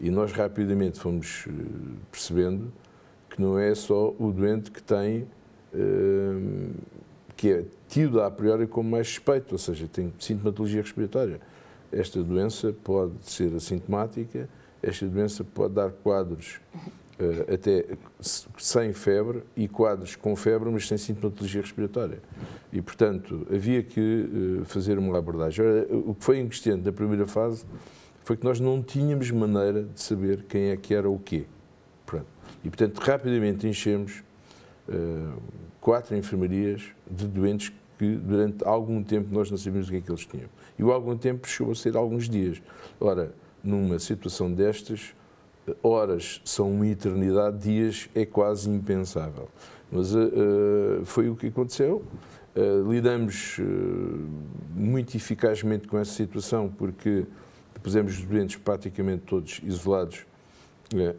E 0.00 0.10
nós 0.10 0.32
rapidamente 0.32 0.98
fomos 0.98 1.46
percebendo 2.10 2.72
que 3.30 3.40
não 3.40 3.58
é 3.58 3.72
só 3.76 4.12
o 4.18 4.32
doente 4.32 4.72
que 4.72 4.82
tem 4.82 5.28
que 7.36 7.52
é 7.52 7.64
tido 7.88 8.20
a 8.22 8.30
priori 8.30 8.66
como 8.66 8.90
mais 8.90 9.08
suspeito, 9.08 9.54
ou 9.54 9.58
seja, 9.58 9.88
tem 9.88 10.12
sintomatologia 10.18 10.82
respiratória. 10.82 11.40
Esta 11.90 12.22
doença 12.22 12.74
pode 12.84 13.14
ser 13.22 13.54
assintomática, 13.54 14.48
esta 14.82 15.06
doença 15.06 15.42
pode 15.42 15.74
dar 15.74 15.90
quadros 15.90 16.60
uh, 17.18 17.52
até 17.52 17.86
sem 18.58 18.92
febre 18.92 19.42
e 19.56 19.66
quadros 19.66 20.14
com 20.14 20.36
febre, 20.36 20.70
mas 20.70 20.86
sem 20.86 20.98
sintomatologia 20.98 21.62
respiratória. 21.62 22.20
E, 22.72 22.82
portanto, 22.82 23.46
havia 23.50 23.82
que 23.82 24.00
uh, 24.60 24.64
fazer 24.66 24.98
uma 24.98 25.16
abordagem. 25.18 25.64
Ora, 25.64 25.86
o 25.90 26.14
que 26.14 26.24
foi 26.24 26.38
inquestionante 26.38 26.84
da 26.84 26.92
primeira 26.92 27.26
fase 27.26 27.64
foi 28.22 28.36
que 28.36 28.44
nós 28.44 28.60
não 28.60 28.82
tínhamos 28.82 29.30
maneira 29.30 29.84
de 29.84 30.00
saber 30.00 30.44
quem 30.46 30.68
é 30.68 30.76
que 30.76 30.94
era 30.94 31.08
o 31.08 31.18
quê. 31.18 31.46
Pronto. 32.04 32.26
E, 32.62 32.68
portanto, 32.68 32.98
rapidamente 32.98 33.66
enchemos 33.66 34.22
uh, 34.88 35.40
quatro 35.80 36.14
enfermarias 36.14 36.82
de 37.10 37.26
doentes 37.26 37.72
que 37.98 38.14
durante 38.14 38.64
algum 38.64 39.02
tempo 39.02 39.28
nós 39.32 39.50
não 39.50 39.58
sabíamos 39.58 39.88
o 39.88 39.90
que 39.90 39.96
é 39.96 40.00
que 40.00 40.10
eles 40.10 40.24
tinham. 40.24 40.48
E 40.78 40.84
o 40.84 40.92
algum 40.92 41.16
tempo 41.16 41.48
chegou 41.48 41.72
a 41.72 41.74
ser 41.74 41.96
alguns 41.96 42.28
dias. 42.28 42.62
Ora, 43.00 43.34
numa 43.62 43.98
situação 43.98 44.52
destas, 44.52 45.14
horas 45.82 46.40
são 46.44 46.70
uma 46.70 46.86
eternidade, 46.86 47.58
dias 47.58 48.08
é 48.14 48.24
quase 48.24 48.70
impensável. 48.70 49.48
Mas 49.90 50.14
uh, 50.14 51.04
foi 51.04 51.28
o 51.28 51.34
que 51.34 51.48
aconteceu. 51.48 52.04
Uh, 52.56 52.90
lidamos 52.90 53.58
uh, 53.58 53.62
muito 54.74 55.16
eficazmente 55.16 55.88
com 55.88 55.98
essa 55.98 56.12
situação 56.12 56.68
porque 56.68 57.26
pusemos 57.82 58.18
os 58.18 58.24
doentes 58.24 58.56
praticamente 58.56 59.24
todos 59.24 59.60
isolados 59.64 60.26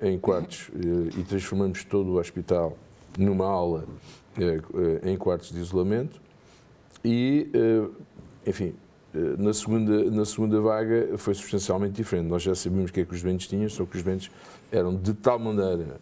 em 0.01 0.17
quartos 0.17 0.71
e 1.15 1.23
transformamos 1.23 1.83
todo 1.83 2.09
o 2.09 2.19
hospital 2.19 2.75
numa 3.17 3.45
aula 3.45 3.85
em 5.03 5.15
quartos 5.15 5.51
de 5.51 5.59
isolamento 5.59 6.19
e, 7.03 7.49
eh, 7.53 8.49
enfim, 8.49 8.75
na 9.37 9.53
segunda, 9.53 10.03
na 10.11 10.23
segunda 10.23 10.61
vaga 10.61 11.17
foi 11.17 11.33
substancialmente 11.33 11.93
diferente. 11.93 12.27
Nós 12.27 12.43
já 12.43 12.53
sabíamos 12.53 12.91
o 12.91 12.93
que 12.93 13.01
é 13.01 13.05
que 13.05 13.13
os 13.13 13.23
doentes 13.23 13.47
tinham, 13.47 13.67
só 13.67 13.83
que 13.85 13.97
os 13.97 14.03
doentes 14.03 14.29
eram 14.71 14.95
de 14.95 15.13
tal 15.15 15.39
maneira, 15.39 15.99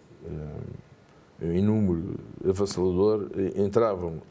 em 1.41 1.61
número 1.61 2.15
avassalador, 2.45 3.29
entravam. 3.55 4.21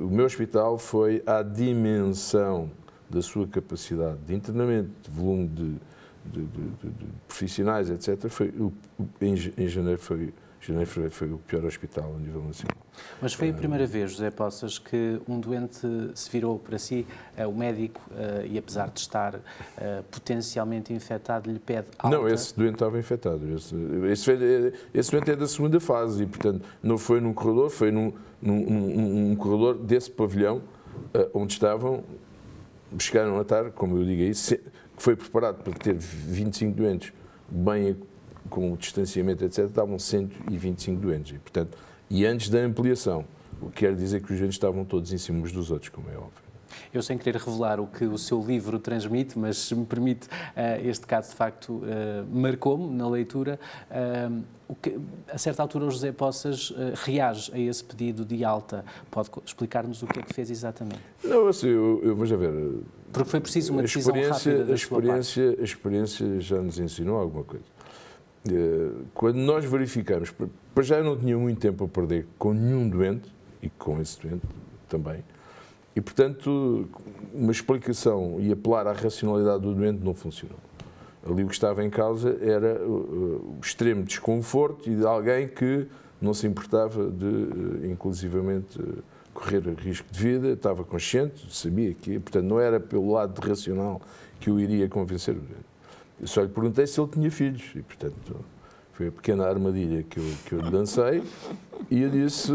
O 0.00 0.08
meu 0.08 0.26
hospital 0.26 0.78
foi 0.78 1.24
à 1.26 1.42
dimensão 1.42 2.70
da 3.10 3.20
sua 3.20 3.48
capacidade 3.48 4.18
de 4.28 4.32
internamento, 4.32 4.90
de 5.02 5.10
volume 5.10 5.48
de, 5.48 5.74
de, 6.24 6.44
de, 6.46 6.88
de 6.88 7.06
profissionais, 7.26 7.90
etc., 7.90 8.28
foi, 8.28 8.54
em 9.20 9.66
janeiro 9.66 10.00
foi 10.00 10.32
Janeiro 10.62 11.10
foi 11.10 11.32
o 11.32 11.38
pior 11.38 11.64
hospital 11.64 12.14
a 12.14 12.18
nível 12.18 12.42
nacional. 12.44 12.76
Mas 13.20 13.34
foi 13.34 13.50
a 13.50 13.52
primeira 13.52 13.86
vez, 13.86 14.12
José 14.12 14.30
Poças, 14.30 14.78
que 14.78 15.20
um 15.28 15.38
doente 15.38 15.86
se 16.14 16.30
virou 16.30 16.58
para 16.58 16.78
si, 16.78 17.06
uh, 17.38 17.48
o 17.48 17.56
médico, 17.56 18.00
uh, 18.10 18.46
e 18.46 18.58
apesar 18.58 18.90
de 18.90 19.00
estar 19.00 19.34
uh, 19.34 19.40
potencialmente 20.10 20.92
infectado, 20.92 21.50
lhe 21.50 21.58
pede 21.58 21.88
alta? 21.98 22.16
Não, 22.16 22.28
esse 22.28 22.56
doente 22.56 22.74
estava 22.74 22.98
infectado. 22.98 23.40
Esse, 23.54 23.74
esse, 24.10 24.72
esse 24.92 25.10
doente 25.10 25.30
é 25.30 25.36
da 25.36 25.46
segunda 25.46 25.80
fase 25.80 26.24
e, 26.24 26.26
portanto, 26.26 26.64
não 26.82 26.98
foi 26.98 27.20
num 27.20 27.32
corredor, 27.32 27.70
foi 27.70 27.90
num, 27.90 28.12
num, 28.40 28.60
num, 28.60 29.28
num 29.28 29.36
corredor 29.36 29.78
desse 29.78 30.10
pavilhão 30.10 30.62
onde 31.32 31.54
estavam, 31.54 32.04
chegaram 32.98 33.38
a 33.38 33.42
estar, 33.42 33.70
como 33.70 33.96
eu 33.96 34.04
digo 34.04 34.22
aí, 34.22 34.32
que 34.32 35.02
foi 35.02 35.16
preparado 35.16 35.62
para 35.62 35.72
ter 35.72 35.94
25 35.94 36.76
doentes 36.76 37.12
bem 37.48 37.96
com 38.50 38.72
o 38.72 38.76
distanciamento, 38.76 39.44
etc., 39.44 39.64
estavam 39.64 39.98
125 39.98 41.00
doentes. 41.00 41.36
E, 41.36 41.38
portanto, 41.38 41.76
e 42.12 42.26
antes 42.26 42.50
da 42.50 42.58
ampliação, 42.58 43.24
o 43.58 43.70
que 43.70 43.86
quer 43.86 43.94
dizer 43.94 44.20
que 44.20 44.30
os 44.34 44.38
doentes 44.38 44.56
estavam 44.56 44.84
todos 44.84 45.14
em 45.14 45.16
cima 45.16 45.42
uns 45.42 45.50
dos 45.50 45.70
outros, 45.70 45.88
como 45.88 46.10
é 46.10 46.14
óbvio. 46.14 46.42
Eu, 46.92 47.02
sem 47.02 47.16
querer 47.16 47.38
revelar 47.38 47.80
o 47.80 47.86
que 47.86 48.04
o 48.04 48.18
seu 48.18 48.44
livro 48.44 48.78
transmite, 48.78 49.38
mas 49.38 49.56
se 49.56 49.74
me 49.74 49.86
permite, 49.86 50.26
uh, 50.26 50.86
este 50.86 51.06
caso 51.06 51.30
de 51.30 51.36
facto 51.36 51.70
uh, 51.70 51.82
marcou-me 52.30 52.94
na 52.94 53.08
leitura. 53.08 53.58
Que, 54.82 54.98
a 55.30 55.38
certa 55.38 55.62
altura, 55.62 55.86
o 55.86 55.90
José 55.90 56.12
Poças 56.12 56.72
reage 57.04 57.50
a 57.54 57.58
esse 57.58 57.84
pedido 57.84 58.24
de 58.24 58.42
alta. 58.42 58.84
Pode 59.10 59.30
explicar-nos 59.44 60.02
o 60.02 60.06
que 60.06 60.18
é 60.18 60.22
que 60.22 60.32
fez 60.32 60.50
exatamente? 60.50 61.00
Não, 61.22 61.46
assim, 61.46 61.68
eu, 61.68 62.00
eu 62.02 62.16
vou 62.16 62.24
já 62.24 62.36
ver. 62.36 62.52
Porque 63.12 63.28
foi 63.28 63.40
preciso 63.40 63.72
uma 63.72 63.82
decisão 63.82 64.14
rápida 64.14 64.64
da 64.64 64.72
a 64.72 64.74
experiência, 64.74 65.56
a 65.58 65.62
experiência 65.62 66.40
já 66.40 66.60
nos 66.60 66.78
ensinou 66.78 67.18
alguma 67.18 67.44
coisa. 67.44 67.64
Eh, 68.48 68.90
quando 69.14 69.36
nós 69.36 69.64
verificamos, 69.64 70.34
para 70.74 70.82
já 70.82 70.98
eu 70.98 71.04
não 71.04 71.16
tinha 71.16 71.38
muito 71.38 71.60
tempo 71.60 71.84
a 71.84 71.88
perder 71.88 72.26
com 72.38 72.52
nenhum 72.52 72.88
doente, 72.88 73.32
e 73.62 73.68
com 73.70 74.00
esse 74.00 74.20
doente 74.20 74.44
também, 74.88 75.22
e 75.94 76.00
portanto 76.00 76.88
uma 77.32 77.52
explicação 77.52 78.38
e 78.40 78.50
apelar 78.50 78.86
à 78.86 78.92
racionalidade 78.92 79.62
do 79.62 79.74
doente 79.74 80.02
não 80.02 80.14
funcionou. 80.14 80.58
Ali 81.24 81.44
o 81.44 81.46
que 81.46 81.54
estava 81.54 81.84
em 81.84 81.90
causa 81.90 82.36
era 82.40 82.82
o 82.84 83.56
extremo 83.62 84.02
desconforto 84.02 84.90
e 84.90 84.96
de 84.96 85.06
alguém 85.06 85.46
que 85.46 85.86
não 86.20 86.34
se 86.34 86.46
importava 86.46 87.08
de, 87.08 87.84
eh, 87.84 87.86
inclusivamente, 87.86 88.80
correr 89.32 89.62
risco 89.78 90.06
de 90.10 90.18
vida, 90.18 90.48
estava 90.48 90.84
consciente, 90.84 91.46
sabia 91.48 91.94
que, 91.94 92.18
portanto, 92.18 92.44
não 92.44 92.60
era 92.60 92.78
pelo 92.78 93.12
lado 93.12 93.38
racional 93.40 94.00
que 94.38 94.50
eu 94.50 94.58
iria 94.58 94.88
convencer 94.88 95.34
o 95.34 95.40
doente. 95.40 95.71
Eu 96.20 96.26
só 96.26 96.42
lhe 96.42 96.48
perguntei 96.48 96.86
se 96.86 97.00
ele 97.00 97.10
tinha 97.10 97.30
filhos 97.30 97.64
e, 97.74 97.82
portanto, 97.82 98.36
foi 98.92 99.08
a 99.08 99.12
pequena 99.12 99.46
armadilha 99.46 100.02
que 100.02 100.18
eu, 100.18 100.24
que 100.44 100.52
eu 100.52 100.60
lhe 100.60 100.70
lancei 100.70 101.22
e 101.90 102.02
eu 102.02 102.10
disse, 102.10 102.52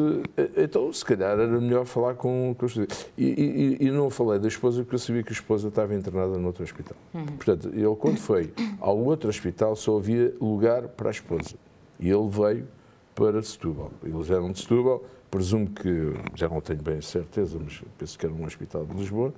então, 0.56 0.92
se 0.94 1.04
calhar 1.04 1.32
era 1.32 1.60
melhor 1.60 1.86
falar 1.86 2.14
com, 2.14 2.56
com 2.58 2.66
os 2.66 2.76
e, 2.78 2.88
e, 3.18 3.78
e, 3.82 3.92
não 3.92 4.10
falei 4.10 4.40
da 4.40 4.48
esposa 4.48 4.82
porque 4.84 4.96
eu 4.96 5.00
sabia 5.00 5.24
que 5.24 5.30
a 5.30 5.34
esposa 5.34 5.68
estava 5.68 5.94
internada 5.94 6.38
no 6.38 6.48
outro 6.48 6.64
hospital. 6.64 6.96
Uhum. 7.14 7.26
Portanto, 7.26 7.70
ele, 7.74 7.96
quando 7.96 8.18
foi 8.18 8.54
ao 8.80 8.98
outro 8.98 9.30
hospital, 9.30 9.76
só 9.76 9.98
havia 9.98 10.34
lugar 10.40 10.88
para 10.88 11.10
a 11.10 11.12
esposa. 11.12 11.56
E 12.00 12.10
ele 12.10 12.30
veio 12.30 12.68
para 13.14 13.42
Setúbal. 13.42 13.92
Eles 14.04 14.30
eram 14.30 14.52
de 14.52 14.60
Setúbal, 14.60 15.04
presumo 15.30 15.68
que, 15.68 16.14
já 16.36 16.48
não 16.48 16.62
tenho 16.62 16.82
bem 16.82 17.02
certeza, 17.02 17.58
mas 17.62 17.82
penso 17.98 18.18
que 18.18 18.26
era 18.26 18.34
um 18.34 18.46
hospital 18.46 18.86
de 18.86 18.94
Lisboa, 18.94 19.34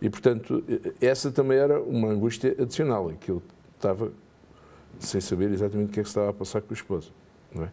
e, 0.00 0.10
portanto, 0.10 0.62
essa 1.00 1.30
também 1.30 1.58
era 1.58 1.80
uma 1.80 2.08
angústia 2.08 2.54
adicional, 2.58 3.10
que 3.20 3.30
eu 3.30 3.42
estava 3.82 4.12
sem 5.00 5.20
saber 5.20 5.50
exatamente 5.50 5.90
o 5.90 5.92
que 5.92 6.00
é 6.00 6.02
que 6.02 6.08
estava 6.08 6.30
a 6.30 6.32
passar 6.32 6.60
com 6.62 6.72
a 6.72 6.76
esposa. 6.76 7.08
Não 7.54 7.64
é? 7.64 7.70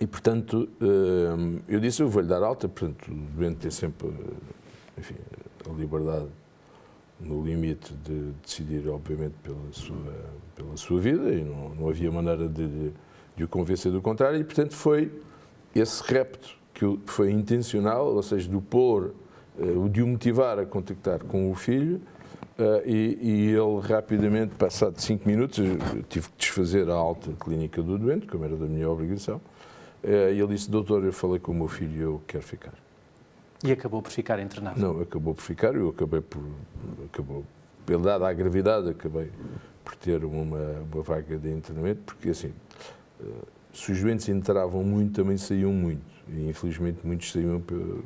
E, 0.00 0.06
portanto, 0.06 0.68
hum, 0.80 1.58
eu 1.66 1.80
disse, 1.80 2.02
eu 2.02 2.08
vou-lhe 2.08 2.28
dar 2.28 2.42
alta, 2.42 2.68
portanto, 2.68 3.10
o 3.10 3.14
doente 3.36 3.56
tem 3.56 3.70
sempre, 3.70 4.08
enfim, 4.96 5.16
a 5.68 5.72
liberdade 5.72 6.28
no 7.20 7.44
limite 7.44 7.92
de 7.94 8.30
decidir, 8.42 8.88
obviamente, 8.88 9.34
pela 9.42 9.72
sua, 9.72 10.14
pela 10.54 10.76
sua 10.76 11.00
vida 11.00 11.32
e 11.32 11.42
não, 11.42 11.74
não 11.74 11.88
havia 11.88 12.12
maneira 12.12 12.48
de, 12.48 12.92
de 13.36 13.44
o 13.44 13.48
convencer 13.48 13.90
do 13.90 14.00
contrário 14.00 14.38
e, 14.38 14.44
portanto, 14.44 14.72
foi 14.74 15.10
esse 15.74 16.00
repto 16.04 16.56
que 16.72 16.98
foi 17.06 17.32
intencional, 17.32 18.14
ou 18.14 18.22
seja, 18.22 18.48
de 18.48 18.54
o 18.54 18.60
pôr, 18.60 19.12
eh, 19.58 19.88
de 19.90 20.00
o 20.00 20.06
motivar 20.06 20.60
a 20.60 20.64
contactar 20.64 21.24
com 21.24 21.50
o 21.50 21.54
filho, 21.56 22.00
Uh, 22.58 22.82
e, 22.84 23.18
e, 23.22 23.50
ele 23.52 23.80
rapidamente, 23.80 24.52
passado 24.56 25.00
cinco 25.00 25.28
minutos, 25.28 25.64
tive 26.08 26.28
que 26.28 26.36
desfazer 26.36 26.90
a 26.90 26.94
alta 26.94 27.30
clínica 27.38 27.80
do 27.80 27.96
doente, 27.96 28.26
como 28.26 28.44
era 28.44 28.56
da 28.56 28.66
minha 28.66 28.90
obrigação, 28.90 29.36
uh, 30.02 30.32
e 30.32 30.40
ele 30.40 30.48
disse, 30.48 30.68
doutor, 30.68 31.04
eu 31.04 31.12
falei 31.12 31.38
com 31.38 31.52
o 31.52 31.54
meu 31.54 31.68
filho 31.68 31.96
e 31.96 32.00
eu 32.00 32.22
quero 32.26 32.42
ficar. 32.42 32.74
E 33.62 33.70
acabou 33.70 34.02
por 34.02 34.10
ficar 34.10 34.40
internado? 34.40 34.80
Não, 34.80 35.00
acabou 35.00 35.36
por 35.36 35.42
ficar, 35.42 35.72
eu 35.76 35.90
acabei 35.90 36.20
por, 36.20 36.42
acabou, 37.04 37.44
pela 37.86 38.02
dada 38.02 38.28
a 38.28 38.32
gravidade, 38.32 38.88
acabei 38.88 39.30
por 39.84 39.94
ter 39.94 40.24
uma, 40.24 40.82
uma 40.92 41.02
vaga 41.04 41.38
de 41.38 41.52
internamento, 41.52 42.00
porque 42.06 42.30
assim, 42.30 42.52
uh, 43.20 43.46
se 43.72 43.92
os 43.92 44.02
doentes 44.02 44.28
entravam 44.28 44.82
muito, 44.82 45.14
também 45.22 45.36
saíam 45.36 45.72
muito, 45.72 46.02
e 46.28 46.48
infelizmente 46.48 46.98
muitos 47.04 47.30
saíam 47.30 47.60
por, 47.60 48.02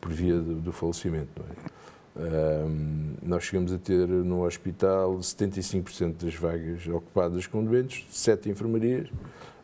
por 0.00 0.12
via 0.12 0.38
do, 0.38 0.60
do 0.60 0.72
falecimento, 0.72 1.30
não 1.36 1.46
é? 1.46 1.76
Um, 2.16 3.14
nós 3.22 3.44
chegamos 3.44 3.72
a 3.72 3.78
ter 3.78 4.08
no 4.08 4.46
hospital 4.46 5.18
75% 5.18 6.24
das 6.24 6.34
vagas 6.34 6.86
ocupadas 6.88 7.46
com 7.46 7.62
doentes, 7.62 8.06
sete 8.10 8.48
enfermarias, 8.48 9.08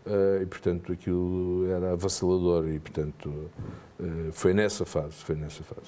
uh, 0.07 0.43
e 0.43 0.47
portanto 0.47 0.93
aquilo 0.93 1.67
era 1.71 1.93
avassalador 1.93 2.69
e 2.69 2.79
portanto 2.79 3.27
uh, 3.99 4.33
foi 4.33 4.53
nessa 4.53 4.85
fase, 4.85 5.15
foi 5.15 5.35
nessa 5.35 5.63
fase. 5.63 5.87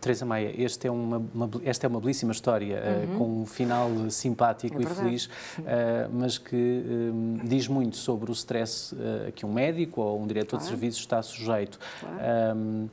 Teresa 0.00 0.24
Maia, 0.24 0.54
este 0.56 0.86
é 0.86 0.90
uma, 0.90 1.18
uma, 1.34 1.50
esta 1.62 1.86
é 1.86 1.88
uma 1.88 2.00
belíssima 2.00 2.32
história 2.32 2.80
uh, 2.80 3.10
uhum. 3.10 3.18
com 3.18 3.42
um 3.42 3.46
final 3.46 3.90
simpático 4.08 4.78
é 4.80 4.84
e 4.84 4.86
feliz, 4.86 5.28
mas 6.12 6.38
que 6.38 6.56
um, 6.56 7.40
diz 7.44 7.68
muito 7.68 7.98
sobre 7.98 8.30
o 8.30 8.32
stress 8.32 8.96
que 9.34 9.44
um 9.44 9.52
médico 9.52 10.00
ou 10.00 10.22
um 10.22 10.26
diretor 10.26 10.56
claro. 10.56 10.64
de 10.64 10.70
serviços 10.70 11.00
está 11.00 11.20
sujeito. 11.20 11.78
Claro. 12.00 12.56
Um, 12.56 12.88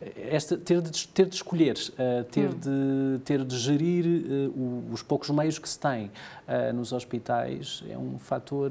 esta, 0.00 0.56
ter, 0.56 0.80
de, 0.80 1.08
ter 1.08 1.26
de 1.26 1.34
escolher, 1.34 1.76
uh, 1.76 2.24
ter, 2.24 2.48
hum. 2.48 2.54
de, 2.54 3.18
ter 3.24 3.44
de 3.44 3.58
gerir 3.58 4.04
uh, 4.06 4.92
os 4.92 5.02
poucos 5.02 5.28
meios 5.30 5.58
que 5.58 5.68
se 5.68 5.78
tem 5.78 6.06
uh, 6.06 6.72
nos 6.72 6.92
hospitais 6.92 7.82
é 7.90 7.98
um 7.98 8.16
fator 8.16 8.70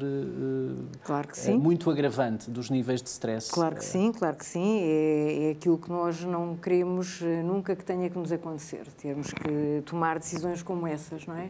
claro 1.04 1.28
que 1.28 1.38
sim. 1.38 1.58
muito 1.58 1.90
agravante 1.90 2.50
dos 2.50 2.70
níveis 2.70 3.02
de 3.02 3.10
stress. 3.10 3.52
Claro 3.52 3.76
que 3.76 3.84
sim, 3.84 4.12
claro 4.14 4.38
que 4.38 4.46
sim. 4.46 4.80
É, 4.82 5.50
é 5.50 5.52
aquilo 5.52 5.78
que 5.78 5.90
nós 5.90 6.22
não 6.22 6.56
queremos 6.56 7.22
nunca 7.44 7.76
que 7.76 7.84
tenha 7.84 8.10
que 8.10 8.18
nos 8.18 8.32
acontecer, 8.32 8.86
termos 8.98 9.34
que 9.34 9.84
tomar 9.86 10.20
decisões 10.20 10.64
como 10.64 10.88
essas, 10.88 11.26
não 11.26 11.36
é? 11.36 11.50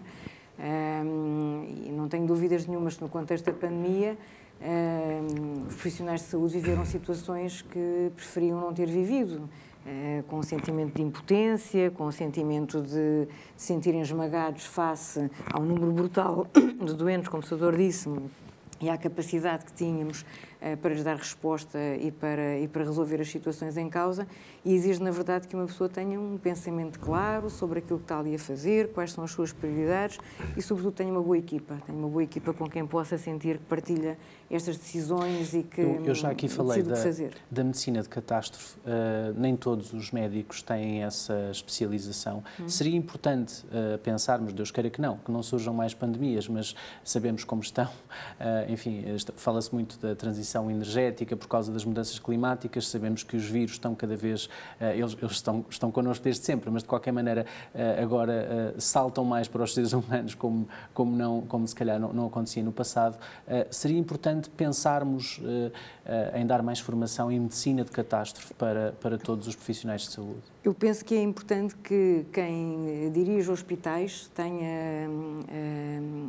Um, 0.60 1.66
e 1.86 1.92
não 1.92 2.08
tenho 2.08 2.26
dúvidas 2.26 2.66
nenhumas 2.66 2.96
que 2.96 3.04
no 3.04 3.10
contexto 3.10 3.46
da 3.46 3.54
pandemia 3.54 4.18
um, 4.60 5.68
os 5.68 5.76
profissionais 5.76 6.22
de 6.22 6.28
saúde 6.28 6.54
viveram 6.54 6.84
situações 6.84 7.62
que 7.62 8.12
preferiam 8.16 8.60
não 8.60 8.74
ter 8.74 8.88
vivido. 8.88 9.48
Eh, 9.89 10.21
com 10.28 10.39
um 10.39 10.43
sentimento 10.43 10.95
de 10.95 11.02
impotência, 11.02 11.89
com 11.91 12.08
um 12.08 12.12
sentimento 12.12 12.82
de 12.82 13.26
se 13.56 13.67
sentirem 13.67 14.02
esmagados 14.02 14.65
face 14.65 15.32
ao 15.50 15.63
número 15.63 15.93
brutal 15.93 16.45
de 16.84 16.93
doentes, 16.93 17.30
como 17.30 17.41
o 17.41 17.45
senador 17.45 17.78
disse, 17.78 18.10
e 18.82 18.89
à 18.89 18.97
capacidade 18.97 19.63
que 19.63 19.71
tínhamos 19.71 20.26
para 20.82 20.93
lhes 20.93 21.04
dar 21.04 21.15
resposta 21.15 21.78
e 22.00 22.12
para, 22.12 22.60
e 22.60 22.67
para 22.67 22.84
resolver 22.84 23.22
as 23.22 23.30
situações 23.30 23.78
em 23.78 23.89
causa, 23.89 24.28
e 24.65 24.74
exige, 24.74 25.02
na 25.02 25.12
verdade, 25.12 25.48
que 25.48 25.56
uma 25.56 25.65
pessoa 25.65 25.89
tenha 25.89 26.20
um 26.20 26.38
pensamento 26.38 27.00
claro 27.00 27.50
sobre 27.50 27.80
aquilo 27.80 28.00
que 28.00 28.06
está 28.06 28.20
ali 28.20 28.36
a 28.36 28.39
fazer, 28.39 28.89
quais 28.89 29.13
são 29.13 29.24
as 29.24 29.32
suas 29.32 29.54
prioridades 29.54 30.17
e, 30.56 30.62
sobretudo, 30.62 30.93
tenha 30.93 31.12
uma 31.12 31.22
boa 31.22 31.38
equipa, 31.38 31.78
tenha 31.86 31.98
uma 31.98 32.10
boa 32.10 32.24
equipa 32.24 32.54
com 32.54 32.67
quem 32.70 32.86
possa 32.86 33.17
sentir 33.17 33.58
que 33.58 33.65
partilha 33.65 34.17
estas 34.50 34.78
decisões 34.78 35.54
e 35.54 35.63
que 35.63 35.82
Eu, 35.82 36.06
eu 36.06 36.15
já 36.15 36.30
aqui 36.30 36.48
falei 36.48 36.82
da, 36.82 36.96
da, 37.52 37.63
medicina 37.63 38.02
de 38.02 38.10
catástrofe, 38.10 38.78
uh, 38.80 39.38
nem 39.38 39.56
todos 39.58 39.91
os 39.93 40.12
médicos 40.12 40.62
têm 40.62 41.04
essa 41.04 41.50
especialização. 41.52 42.43
Hum. 42.60 42.70
Seria 42.70 42.96
importante 42.96 43.65
uh, 43.65 43.98
pensarmos, 44.00 44.54
Deus 44.54 44.72
queira 44.72 44.89
que 44.89 45.02
não, 45.02 45.17
que 45.17 45.32
não 45.32 45.43
surjam 45.43 45.74
mais 45.74 45.93
pandemias, 45.93 46.48
mas 46.48 46.76
sabemos 47.04 47.43
como 47.43 47.62
estão, 47.62 47.86
uh, 47.86 47.91
enfim, 48.72 49.04
fala-se 49.36 49.74
muito 49.74 50.00
da 50.00 50.15
transição 50.15 50.57
energética 50.70 51.36
por 51.36 51.48
causa 51.48 51.72
das 51.72 51.86
mudanças 51.86 52.17
climáticas, 52.20 52.88
sabemos 52.88 53.24
que 53.24 53.36
os 53.36 53.46
vírus 53.46 53.74
estão 53.74 53.93
cada 53.93 54.15
vez, 54.15 54.50
eles, 54.80 55.17
eles 55.22 55.32
estão, 55.32 55.65
estão 55.70 55.91
connosco 55.91 56.24
desde 56.24 56.43
sempre, 56.43 56.70
mas 56.70 56.82
de 56.82 56.89
qualquer 56.89 57.12
maneira 57.12 57.46
agora 58.02 58.74
saltam 58.78 59.24
mais 59.24 59.48
para 59.48 59.63
os 59.63 59.74
seres 59.74 59.93
humanos 59.93 60.36
como, 60.36 60.67
como, 60.93 61.15
não, 61.15 61.41
como 61.41 61.67
se 61.67 61.76
calhar 61.76 62.00
não, 62.00 62.12
não 62.13 62.26
acontecia 62.28 62.63
no 62.63 62.72
passado. 62.72 63.17
seria 63.70 63.98
importante 63.98 64.50
pensarmos 64.50 65.39
em 66.34 66.46
dar 66.46 66.62
mais 66.63 66.80
formação 66.80 67.32
em 67.32 67.39
medicina 67.39 67.84
de 67.84 67.91
catástrofe 67.91 68.54
para, 68.54 68.93
para 69.00 69.17
todos 69.17 69.48
os 69.48 69.56
profissionais 69.56 70.02
de 70.02 70.12
saúde? 70.12 70.57
Eu 70.67 70.73
penso 70.73 71.06
que 71.06 71.15
é 71.15 71.23
importante 71.23 71.77
que 71.77 72.25
quem 72.34 73.10
dirige 73.13 73.49
hospitais 73.49 74.30
tenha 74.36 75.10
uh, 75.10 76.27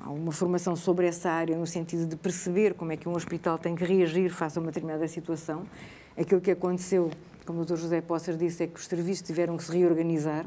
alguma 0.00 0.32
formação 0.32 0.74
sobre 0.74 1.06
essa 1.06 1.30
área, 1.30 1.56
no 1.56 1.64
sentido 1.64 2.04
de 2.04 2.16
perceber 2.16 2.74
como 2.74 2.90
é 2.90 2.96
que 2.96 3.08
um 3.08 3.14
hospital 3.14 3.58
tem 3.58 3.76
que 3.76 3.84
reagir 3.84 4.28
face 4.30 4.58
a 4.58 4.60
uma 4.60 4.72
determinada 4.72 5.06
situação. 5.06 5.62
Aquilo 6.18 6.40
que 6.40 6.50
aconteceu, 6.50 7.12
como 7.46 7.60
o 7.60 7.64
Dr. 7.64 7.76
José 7.76 8.00
Poças 8.00 8.36
disse, 8.36 8.64
é 8.64 8.66
que 8.66 8.80
os 8.80 8.86
serviços 8.86 9.22
tiveram 9.22 9.56
que 9.56 9.62
se 9.62 9.70
reorganizar 9.70 10.44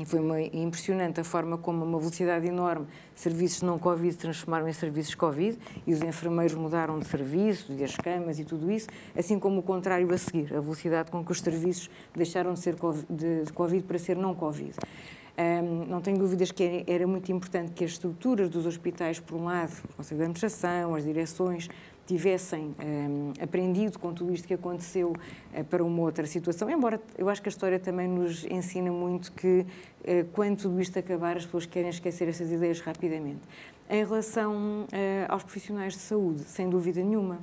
e 0.00 0.04
foi 0.06 0.18
uma, 0.18 0.40
impressionante 0.40 1.20
a 1.20 1.24
forma 1.24 1.58
como, 1.58 1.84
uma 1.84 1.98
velocidade 1.98 2.46
enorme, 2.46 2.86
serviços 3.14 3.60
não 3.60 3.78
Covid 3.78 4.10
se 4.10 4.18
transformaram 4.18 4.66
em 4.66 4.72
serviços 4.72 5.14
Covid 5.14 5.58
e 5.86 5.92
os 5.92 6.00
enfermeiros 6.00 6.54
mudaram 6.54 6.98
de 6.98 7.06
serviço 7.06 7.70
e 7.74 7.84
as 7.84 7.94
camas 7.96 8.38
e 8.38 8.44
tudo 8.44 8.70
isso, 8.70 8.88
assim 9.14 9.38
como 9.38 9.60
o 9.60 9.62
contrário 9.62 10.10
a 10.10 10.16
seguir, 10.16 10.56
a 10.56 10.60
velocidade 10.60 11.10
com 11.10 11.22
que 11.22 11.30
os 11.30 11.40
serviços 11.40 11.90
deixaram 12.16 12.54
de 12.54 12.60
ser 12.60 12.76
COVID, 12.76 13.06
de 13.10 13.52
COVID 13.52 13.82
para 13.82 13.98
ser 13.98 14.16
não 14.16 14.34
Covid. 14.34 14.74
Um, 15.38 15.86
não 15.86 16.00
tenho 16.00 16.18
dúvidas 16.18 16.50
que 16.50 16.84
era 16.86 17.06
muito 17.06 17.30
importante 17.30 17.72
que 17.72 17.84
as 17.84 17.92
estruturas 17.92 18.50
dos 18.50 18.66
hospitais, 18.66 19.20
por 19.20 19.38
um 19.38 19.44
lado, 19.44 19.72
o 19.84 19.96
Conselho 19.96 20.18
de 20.18 20.22
Administração, 20.24 20.94
as 20.94 21.04
direções, 21.04 21.68
tivessem 22.10 22.74
um, 22.82 23.32
aprendido 23.40 23.96
com 23.96 24.12
tudo 24.12 24.34
isto 24.34 24.48
que 24.48 24.54
aconteceu 24.54 25.12
uh, 25.12 25.64
para 25.64 25.84
uma 25.84 26.02
outra 26.02 26.26
situação, 26.26 26.68
embora 26.68 27.00
eu 27.16 27.28
acho 27.28 27.40
que 27.40 27.48
a 27.48 27.52
história 27.52 27.78
também 27.78 28.08
nos 28.08 28.44
ensina 28.46 28.90
muito 28.90 29.30
que 29.30 29.60
uh, 29.60 30.24
quando 30.32 30.62
tudo 30.62 30.80
isto 30.80 30.98
acabar 30.98 31.36
as 31.36 31.44
pessoas 31.44 31.66
querem 31.66 31.88
esquecer 31.88 32.28
essas 32.28 32.50
ideias 32.50 32.80
rapidamente. 32.80 33.40
Em 33.88 34.04
relação 34.04 34.52
uh, 34.52 34.86
aos 35.28 35.44
profissionais 35.44 35.92
de 35.92 36.00
saúde, 36.00 36.42
sem 36.44 36.68
dúvida 36.68 37.00
nenhuma, 37.00 37.38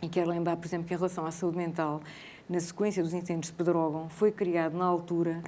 e 0.00 0.08
quero 0.08 0.30
lembrar, 0.30 0.56
por 0.56 0.66
exemplo, 0.66 0.86
que 0.86 0.94
em 0.94 0.96
relação 0.96 1.26
à 1.26 1.30
saúde 1.30 1.58
mental, 1.58 2.00
na 2.48 2.58
sequência 2.58 3.02
dos 3.02 3.12
incêndios 3.12 3.48
de 3.48 3.52
Pedrógão, 3.52 4.08
foi 4.08 4.32
criado 4.32 4.78
na 4.78 4.86
altura 4.86 5.42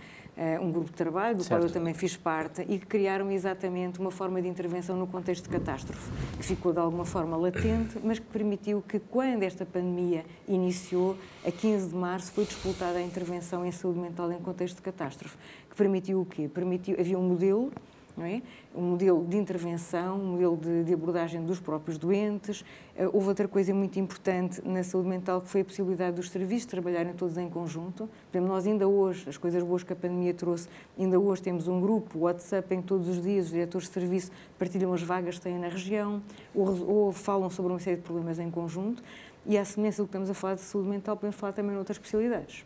um 0.60 0.72
grupo 0.72 0.90
de 0.90 0.96
trabalho, 0.96 1.36
do 1.36 1.42
certo. 1.42 1.60
qual 1.60 1.68
eu 1.68 1.72
também 1.72 1.94
fiz 1.94 2.16
parte, 2.16 2.62
e 2.62 2.78
que 2.78 2.86
criaram 2.86 3.30
exatamente 3.30 4.00
uma 4.00 4.10
forma 4.10 4.40
de 4.40 4.48
intervenção 4.48 4.96
no 4.96 5.06
contexto 5.06 5.44
de 5.44 5.50
catástrofe, 5.50 6.10
que 6.36 6.44
ficou 6.44 6.72
de 6.72 6.78
alguma 6.78 7.04
forma 7.04 7.36
latente, 7.36 7.98
mas 8.02 8.18
que 8.18 8.26
permitiu 8.26 8.82
que, 8.82 8.98
quando 8.98 9.42
esta 9.42 9.66
pandemia 9.66 10.24
iniciou, 10.48 11.16
a 11.46 11.50
15 11.50 11.88
de 11.88 11.94
março, 11.94 12.32
foi 12.32 12.44
disputada 12.44 12.98
a 12.98 13.02
intervenção 13.02 13.64
em 13.66 13.72
saúde 13.72 13.98
mental 13.98 14.32
em 14.32 14.38
contexto 14.38 14.76
de 14.76 14.82
catástrofe, 14.82 15.36
que 15.68 15.76
permitiu 15.76 16.20
o 16.20 16.24
quê? 16.24 16.48
Permitiu, 16.48 16.96
havia 16.98 17.18
um 17.18 17.28
modelo 17.28 17.70
é? 18.18 18.42
um 18.74 18.82
modelo 18.82 19.24
de 19.26 19.36
intervenção, 19.36 20.20
um 20.20 20.32
modelo 20.32 20.56
de, 20.56 20.84
de, 20.84 20.92
abordagem 20.92 21.42
dos 21.42 21.58
próprios 21.60 21.96
doentes. 21.96 22.60
Uh, 22.96 23.08
houve 23.12 23.28
outra 23.28 23.48
coisa 23.48 23.72
muito 23.72 23.98
importante 23.98 24.60
na 24.66 24.82
saúde 24.84 25.08
mental 25.08 25.40
que 25.40 25.48
foi 25.48 25.62
a 25.62 25.64
possibilidade 25.64 26.16
dos 26.16 26.28
serviços 26.28 26.66
trabalharem 26.66 27.14
todos 27.14 27.38
em 27.38 27.48
conjunto. 27.48 28.08
Por 28.30 28.36
exemplo, 28.36 28.54
nós 28.54 28.66
ainda 28.66 28.86
hoje, 28.86 29.28
as 29.28 29.38
coisas 29.38 29.62
boas 29.62 29.82
que 29.82 29.92
a 29.92 29.96
pandemia 29.96 30.34
trouxe, 30.34 30.68
ainda 30.98 31.18
hoje 31.18 31.40
temos 31.40 31.68
um 31.68 31.80
grupo, 31.80 32.18
WhatsApp, 32.20 32.74
em 32.74 32.82
que 32.82 32.88
todos 32.88 33.08
os 33.08 33.22
dias 33.22 33.46
os 33.46 33.52
diretores 33.52 33.88
de 33.88 33.94
serviço 33.94 34.30
partilham 34.58 34.92
as 34.92 35.02
vagas 35.02 35.36
que 35.36 35.42
têm 35.42 35.58
na 35.58 35.68
região 35.68 36.22
ou, 36.54 36.88
ou 36.88 37.12
falam 37.12 37.48
sobre 37.48 37.72
uma 37.72 37.80
série 37.80 37.96
de 37.96 38.02
problemas 38.02 38.38
em 38.38 38.50
conjunto. 38.50 39.02
E 39.46 39.56
à 39.56 39.64
semelhança 39.64 40.02
do 40.02 40.06
que 40.06 40.10
estamos 40.10 40.30
a 40.30 40.34
falar 40.34 40.54
de 40.54 40.60
saúde 40.60 40.88
mental, 40.88 41.16
podemos 41.16 41.36
falar 41.36 41.52
também 41.52 41.72
de 41.72 41.78
outras 41.78 41.96
especialidades. 41.96 42.64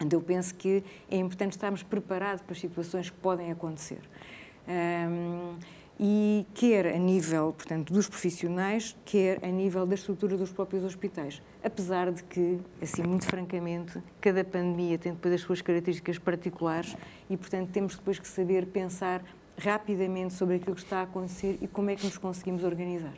Então, 0.00 0.18
eu 0.18 0.24
penso 0.24 0.54
que 0.54 0.82
é 1.10 1.16
importante 1.16 1.52
estarmos 1.52 1.82
preparados 1.82 2.42
para 2.42 2.52
as 2.52 2.60
situações 2.60 3.10
que 3.10 3.16
podem 3.16 3.50
acontecer. 3.50 4.00
Um, 4.70 5.56
e 6.02 6.46
quer 6.54 6.86
a 6.86 6.98
nível, 6.98 7.52
portanto, 7.52 7.92
dos 7.92 8.08
profissionais, 8.08 8.96
quer 9.04 9.44
a 9.44 9.48
nível 9.48 9.84
da 9.84 9.94
estrutura 9.94 10.34
dos 10.34 10.50
próprios 10.50 10.82
hospitais. 10.82 11.42
Apesar 11.62 12.10
de 12.10 12.22
que, 12.22 12.58
assim, 12.80 13.02
muito 13.02 13.26
francamente, 13.26 14.00
cada 14.18 14.42
pandemia 14.42 14.96
tem 14.96 15.12
depois 15.12 15.34
as 15.34 15.40
suas 15.42 15.60
características 15.60 16.18
particulares 16.18 16.96
e, 17.28 17.36
portanto, 17.36 17.68
temos 17.70 17.96
depois 17.96 18.18
que 18.18 18.26
saber 18.26 18.64
pensar 18.64 19.22
rapidamente 19.58 20.32
sobre 20.32 20.54
aquilo 20.54 20.74
que 20.74 20.82
está 20.82 21.00
a 21.00 21.02
acontecer 21.02 21.58
e 21.60 21.68
como 21.68 21.90
é 21.90 21.96
que 21.96 22.06
nos 22.06 22.16
conseguimos 22.16 22.64
organizar. 22.64 23.12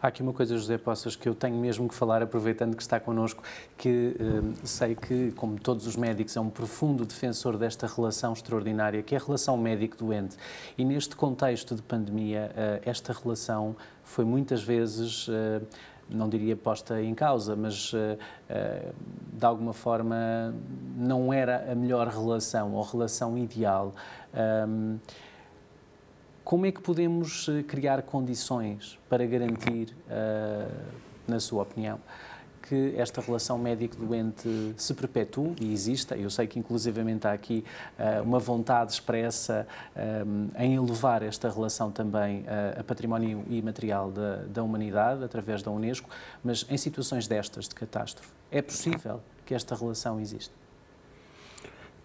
Há 0.00 0.08
aqui 0.08 0.22
uma 0.22 0.32
coisa, 0.32 0.56
José 0.56 0.76
Poças, 0.76 1.16
que 1.16 1.28
eu 1.28 1.34
tenho 1.34 1.56
mesmo 1.56 1.88
que 1.88 1.94
falar, 1.94 2.22
aproveitando 2.22 2.76
que 2.76 2.82
está 2.82 3.00
connosco, 3.00 3.42
que 3.78 4.16
eh, 4.18 4.56
sei 4.64 4.94
que, 4.94 5.32
como 5.32 5.58
todos 5.58 5.86
os 5.86 5.96
médicos, 5.96 6.36
é 6.36 6.40
um 6.40 6.50
profundo 6.50 7.04
defensor 7.04 7.56
desta 7.56 7.86
relação 7.86 8.32
extraordinária, 8.32 9.02
que 9.02 9.14
é 9.14 9.18
a 9.18 9.20
relação 9.20 9.56
médico-doente. 9.56 10.36
E 10.76 10.84
neste 10.84 11.16
contexto 11.16 11.74
de 11.74 11.82
pandemia, 11.82 12.52
eh, 12.54 12.82
esta 12.84 13.12
relação 13.12 13.74
foi 14.04 14.24
muitas 14.24 14.62
vezes. 14.62 15.26
Eh, 15.30 15.62
não 16.10 16.28
diria 16.28 16.54
posta 16.54 17.00
em 17.00 17.14
causa, 17.14 17.56
mas 17.56 17.92
de 19.32 19.46
alguma 19.46 19.72
forma 19.72 20.52
não 20.94 21.32
era 21.32 21.72
a 21.72 21.74
melhor 21.74 22.06
relação 22.08 22.74
ou 22.74 22.82
relação 22.82 23.38
ideal. 23.38 23.94
Como 26.44 26.66
é 26.66 26.72
que 26.72 26.80
podemos 26.80 27.48
eh, 27.48 27.62
criar 27.62 28.02
condições 28.02 28.98
para 29.08 29.24
garantir, 29.24 29.94
uh, 30.08 30.70
na 31.26 31.38
sua 31.38 31.62
opinião, 31.62 32.00
que 32.62 32.94
esta 32.96 33.20
relação 33.20 33.58
médico-doente 33.58 34.74
se 34.76 34.94
perpetue 34.94 35.54
e 35.60 35.72
exista. 35.72 36.16
Eu 36.16 36.30
sei 36.30 36.46
que, 36.46 36.58
inclusivamente, 36.58 37.26
há 37.26 37.32
aqui 37.32 37.64
uh, 37.98 38.22
uma 38.22 38.38
vontade 38.38 38.92
expressa 38.92 39.66
um, 40.26 40.48
em 40.56 40.74
elevar 40.74 41.22
esta 41.22 41.50
relação 41.50 41.90
também 41.90 42.40
uh, 42.40 42.80
a 42.80 42.84
património 42.84 43.44
imaterial 43.50 44.10
da, 44.10 44.36
da 44.44 44.62
humanidade, 44.62 45.22
através 45.24 45.62
da 45.62 45.70
Unesco, 45.70 46.08
mas 46.42 46.64
em 46.70 46.76
situações 46.76 47.28
destas 47.28 47.68
de 47.68 47.74
catástrofe, 47.74 48.30
é 48.50 48.62
possível 48.62 49.20
que 49.44 49.54
esta 49.54 49.74
relação 49.74 50.20
exista? 50.20 50.61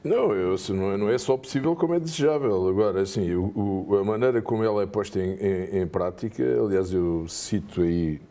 Não, 0.03 0.31
eu, 0.31 0.55
não, 0.69 0.91
é, 0.91 0.97
não, 0.97 1.09
é, 1.09 1.17
só 1.17 1.35
possível 1.35 1.75
como 1.75 1.93
é 1.95 1.99
desejável. 1.99 2.67
Agora, 2.67 3.01
assim, 3.01 3.33
o, 3.33 3.85
o, 3.89 3.97
a 3.97 4.03
maneira 4.03 4.41
como 4.41 4.63
ela 4.63 4.83
é 4.83 4.85
posta 4.85 5.19
em, 5.19 5.33
em, 5.33 5.81
em 5.81 5.87
prática, 5.87 6.43
aliás, 6.43 6.93
eu 6.93 7.27
cito 7.27 7.81
aí 7.81 8.21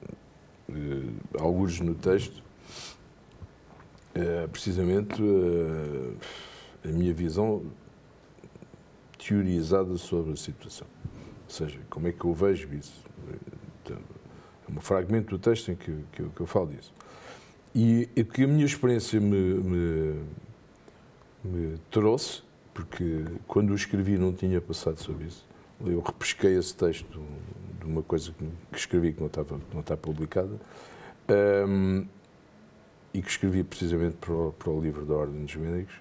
eh, 0.68 1.02
alguns 1.38 1.80
no 1.80 1.94
texto, 1.94 2.42
eh, 4.14 4.46
precisamente 4.50 5.20
eh, 5.22 6.88
a 6.88 6.92
minha 6.92 7.12
visão 7.12 7.62
teorizada 9.18 9.96
sobre 9.96 10.32
a 10.32 10.36
situação. 10.36 10.86
Ou 11.44 11.50
seja, 11.50 11.78
como 11.90 12.08
é 12.08 12.12
que 12.12 12.24
eu 12.24 12.32
vejo 12.32 12.72
isso. 12.74 13.04
Então, 13.82 13.98
é 14.68 14.72
um 14.72 14.80
fragmento 14.80 15.36
do 15.36 15.38
texto 15.38 15.70
em 15.70 15.76
que, 15.76 15.92
que, 16.12 16.22
que 16.28 16.40
eu 16.40 16.46
falo 16.46 16.68
disso. 16.68 16.92
E, 17.74 18.08
e 18.16 18.24
que 18.24 18.44
a 18.44 18.46
minha 18.46 18.64
experiência 18.64 19.20
me, 19.20 19.36
me 19.36 20.22
me 21.46 21.78
trouxe, 21.90 22.42
porque 22.74 23.24
quando 23.46 23.70
o 23.70 23.74
escrevi 23.74 24.18
não 24.18 24.32
tinha 24.32 24.60
passado 24.60 25.00
sobre 25.00 25.26
isso. 25.26 25.46
Eu 25.84 26.00
repesquei 26.00 26.58
esse 26.58 26.74
texto 26.74 27.22
de 27.80 27.86
uma 27.86 28.02
coisa 28.02 28.32
que 28.72 28.78
escrevi 28.78 29.12
que 29.12 29.20
não 29.20 29.26
estava 29.26 29.60
não 29.72 29.80
está 29.80 29.96
publicada 29.96 30.58
um, 31.68 32.06
e 33.12 33.22
que 33.22 33.30
escrevi 33.30 33.62
precisamente 33.62 34.16
para 34.16 34.32
o, 34.32 34.52
para 34.52 34.70
o 34.70 34.80
livro 34.80 35.04
da 35.04 35.14
Ordem 35.14 35.44
dos 35.44 35.54
Médicos 35.56 35.94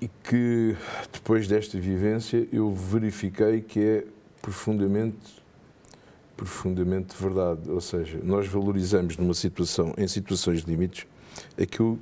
e 0.00 0.08
que 0.22 0.76
depois 1.12 1.48
desta 1.48 1.78
vivência 1.78 2.48
eu 2.52 2.70
verifiquei 2.70 3.60
que 3.60 3.80
é 3.80 4.04
profundamente 4.42 5.42
profundamente 6.36 7.14
verdade, 7.16 7.70
ou 7.70 7.80
seja, 7.80 8.18
nós 8.22 8.48
valorizamos 8.48 9.16
numa 9.16 9.34
situação 9.34 9.94
em 9.96 10.08
situações 10.08 10.64
de 10.64 10.70
limites 10.70 11.06
aquilo 11.60 11.98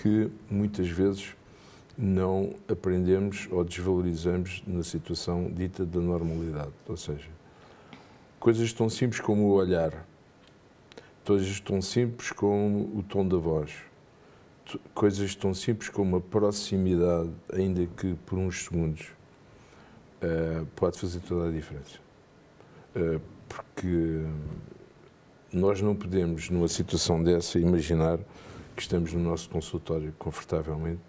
que 0.00 0.30
muitas 0.50 0.88
vezes 0.88 1.34
não 1.96 2.54
aprendemos 2.68 3.46
ou 3.50 3.62
desvalorizamos 3.62 4.62
na 4.66 4.82
situação 4.82 5.50
dita 5.50 5.84
da 5.84 6.00
normalidade. 6.00 6.72
Ou 6.88 6.96
seja, 6.96 7.28
coisas 8.38 8.72
tão 8.72 8.88
simples 8.88 9.20
como 9.20 9.44
o 9.44 9.52
olhar, 9.52 10.06
coisas 11.24 11.60
tão 11.60 11.82
simples 11.82 12.32
como 12.32 12.98
o 12.98 13.02
tom 13.02 13.26
da 13.26 13.36
voz, 13.36 13.72
coisas 14.94 15.34
tão 15.34 15.52
simples 15.52 15.88
como 15.88 16.16
a 16.16 16.20
proximidade, 16.20 17.30
ainda 17.52 17.86
que 17.86 18.14
por 18.26 18.38
uns 18.38 18.64
segundos, 18.64 19.08
uh, 20.22 20.66
pode 20.76 20.98
fazer 20.98 21.20
toda 21.20 21.48
a 21.48 21.52
diferença. 21.52 21.98
Uh, 22.96 23.20
porque 23.48 24.24
nós 25.52 25.80
não 25.80 25.94
podemos, 25.94 26.48
numa 26.48 26.68
situação 26.68 27.22
dessa, 27.22 27.58
imaginar 27.58 28.18
que 28.80 28.84
estamos 28.84 29.12
no 29.12 29.20
nosso 29.20 29.50
consultório 29.50 30.10
confortavelmente, 30.18 31.02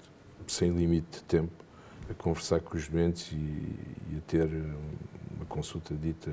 sem 0.45 0.71
limite 0.71 1.19
de 1.19 1.23
tempo, 1.23 1.53
a 2.09 2.13
conversar 2.13 2.59
com 2.59 2.75
os 2.75 2.89
doentes 2.89 3.31
e, 3.31 3.35
e 3.35 4.17
a 4.17 4.21
ter 4.27 4.45
uma 5.33 5.45
consulta 5.47 5.95
dita 5.95 6.29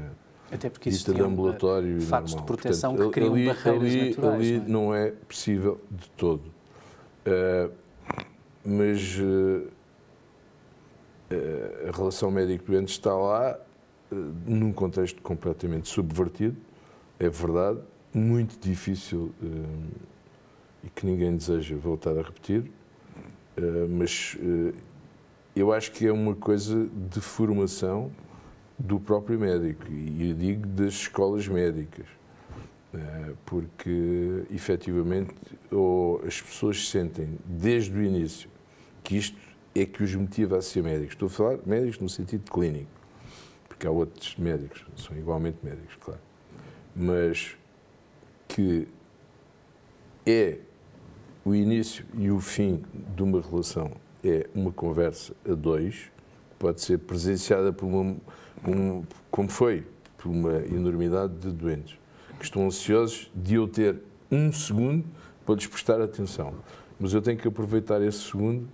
até 0.50 0.68
porque 0.68 0.90
dita 0.90 1.14
de 1.14 1.22
ambulatório 1.22 2.00
fatos 2.00 2.32
normal. 2.32 2.56
de 2.56 2.60
proteção 2.60 2.96
Portanto, 2.96 3.12
que 3.12 3.20
criam 3.20 3.34
ali, 3.34 3.46
barreiras 3.46 3.82
ali, 3.82 4.08
naturais. 4.08 4.40
Ali 4.40 4.58
não 4.58 4.64
é? 4.64 4.68
não 4.68 4.94
é? 4.94 5.10
possível 5.28 5.80
de 5.88 6.10
todo. 6.10 6.42
Uh, 7.24 7.72
mas 8.64 9.18
uh, 9.20 9.68
a 11.88 11.96
relação 11.96 12.32
médico-doente 12.32 12.90
está 12.90 13.14
lá 13.14 13.56
uh, 14.10 14.16
num 14.44 14.72
contexto 14.72 15.22
completamente 15.22 15.88
subvertido, 15.88 16.56
é 17.20 17.28
verdade, 17.28 17.78
muito 18.12 18.58
difícil 18.58 19.32
e 20.84 20.88
que 20.88 21.04
ninguém 21.04 21.36
deseja 21.36 21.76
voltar 21.76 22.16
a 22.16 22.22
repetir, 22.22 22.70
mas 23.88 24.36
eu 25.56 25.72
acho 25.72 25.90
que 25.92 26.06
é 26.06 26.12
uma 26.12 26.34
coisa 26.34 26.88
de 27.10 27.20
formação 27.20 28.12
do 28.78 29.00
próprio 29.00 29.38
médico, 29.40 29.90
e 29.90 30.30
eu 30.30 30.34
digo 30.36 30.66
das 30.68 30.94
escolas 30.94 31.48
médicas, 31.48 32.06
porque 33.44 34.44
efetivamente 34.50 35.34
ou 35.70 36.22
as 36.24 36.40
pessoas 36.40 36.88
sentem 36.88 37.38
desde 37.44 37.96
o 37.98 38.02
início 38.02 38.48
que 39.02 39.16
isto 39.16 39.36
é 39.74 39.84
que 39.84 40.02
os 40.02 40.14
motiva 40.14 40.58
a 40.58 40.62
ser 40.62 40.82
médicos. 40.82 41.14
Estou 41.14 41.26
a 41.26 41.30
falar 41.30 41.58
médicos 41.66 41.98
no 41.98 42.08
sentido 42.08 42.50
clínico, 42.50 42.90
porque 43.68 43.86
há 43.86 43.90
outros 43.90 44.36
médicos, 44.36 44.84
são 44.96 45.16
igualmente 45.16 45.58
médicos, 45.62 45.96
claro. 46.00 46.20
Mas 46.94 47.56
que 48.48 48.88
é 50.24 50.58
o 51.48 51.54
início 51.54 52.04
e 52.14 52.30
o 52.30 52.38
fim 52.40 52.82
de 53.16 53.22
uma 53.22 53.40
relação 53.40 53.90
é 54.22 54.46
uma 54.54 54.70
conversa 54.70 55.32
a 55.48 55.54
dois, 55.54 56.10
pode 56.58 56.82
ser 56.82 56.98
presenciada 56.98 57.72
por 57.72 57.86
uma, 57.86 58.16
um, 58.66 59.02
como 59.30 59.48
foi, 59.48 59.86
por 60.18 60.28
uma 60.28 60.56
enormidade 60.66 61.32
de 61.38 61.50
doentes 61.50 61.98
que 62.38 62.44
estão 62.44 62.66
ansiosos 62.66 63.30
de 63.34 63.54
eu 63.54 63.66
ter 63.66 63.96
um 64.30 64.52
segundo 64.52 65.06
para 65.46 65.54
lhes 65.54 65.66
prestar 65.66 66.02
atenção. 66.02 66.52
Mas 67.00 67.14
eu 67.14 67.22
tenho 67.22 67.38
que 67.38 67.48
aproveitar 67.48 68.02
esse 68.02 68.18
segundo 68.18 68.68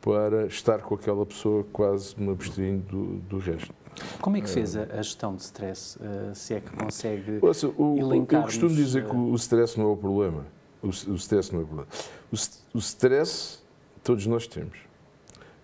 para 0.00 0.46
estar 0.46 0.80
com 0.80 0.94
aquela 0.94 1.26
pessoa 1.26 1.66
quase 1.72 2.14
me 2.16 2.30
abstraindo 2.30 2.84
do, 2.86 3.04
do 3.28 3.38
resto. 3.38 3.74
Como 4.20 4.36
é 4.36 4.40
que 4.40 4.48
fez 4.48 4.76
a, 4.76 4.84
a 4.84 5.02
gestão 5.02 5.34
de 5.34 5.42
stress? 5.42 5.98
Uh, 5.98 6.32
se 6.32 6.54
é 6.54 6.60
que 6.60 6.70
consegue 6.70 7.40
Ouça, 7.42 7.66
o, 7.66 7.96
Eu 8.30 8.42
costumo 8.42 8.72
dizer 8.72 9.04
que 9.04 9.16
o 9.16 9.34
stress 9.34 9.76
não 9.76 9.86
é 9.86 9.92
o 9.92 9.96
problema. 9.96 10.46
O, 10.82 10.90
stress 11.14 11.52
não 11.52 11.62
é 11.62 11.64
problema. 11.64 11.88
O, 12.32 12.36
o 12.76 12.78
stress 12.78 13.58
todos 14.02 14.26
nós 14.26 14.46
temos. 14.46 14.78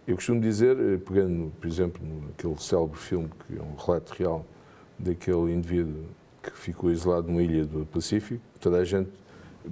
Eu 0.06 0.16
costumo 0.16 0.40
dizer, 0.40 0.76
eh, 0.78 0.98
pegando, 0.98 1.50
por 1.58 1.66
exemplo, 1.66 2.02
naquele 2.26 2.56
célebre 2.58 2.98
filme, 2.98 3.30
que 3.46 3.58
é 3.58 3.62
um 3.62 3.74
relato 3.74 4.12
real 4.12 4.44
daquele 4.98 5.52
indivíduo 5.52 6.04
que 6.42 6.50
ficou 6.50 6.90
isolado 6.90 7.28
numa 7.28 7.42
ilha 7.42 7.64
do 7.64 7.86
Pacífico, 7.86 8.42
toda 8.60 8.78
a 8.78 8.84
gente 8.84 9.08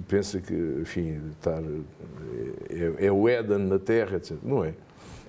pensa 0.07 0.41
que, 0.41 0.53
enfim, 0.81 1.21
estar, 1.31 1.61
é, 2.69 3.05
é 3.05 3.11
o 3.11 3.29
Éden 3.29 3.59
na 3.59 3.77
Terra, 3.77 4.17
etc. 4.17 4.37
Não 4.41 4.65
é. 4.65 4.73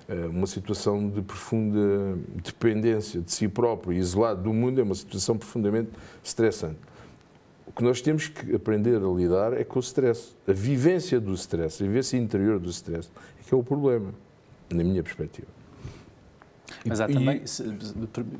é. 0.09 0.25
Uma 0.25 0.47
situação 0.47 1.07
de 1.07 1.21
profunda 1.21 2.17
dependência 2.43 3.21
de 3.21 3.31
si 3.31 3.47
próprio 3.47 3.93
isolado 3.93 4.41
do 4.41 4.53
mundo 4.53 4.79
é 4.81 4.83
uma 4.83 4.95
situação 4.95 5.37
profundamente 5.37 5.91
estressante. 6.23 6.79
O 7.75 7.79
que 7.79 7.83
nós 7.83 7.99
temos 7.99 8.29
que 8.29 8.55
aprender 8.55 8.95
a 9.03 9.09
lidar 9.09 9.51
é 9.51 9.65
com 9.65 9.79
o 9.79 9.81
stress. 9.81 10.33
A 10.47 10.53
vivência 10.53 11.19
do 11.19 11.33
stress, 11.33 11.83
a 11.83 11.85
vivência 11.85 12.15
interior 12.15 12.57
do 12.57 12.69
stress, 12.69 13.09
é 13.37 13.43
que 13.43 13.53
é 13.53 13.57
o 13.57 13.61
problema, 13.61 14.13
na 14.69 14.81
minha 14.81 15.03
perspectiva. 15.03 15.49
Mas 16.85 17.01
há 17.01 17.07
também, 17.07 17.43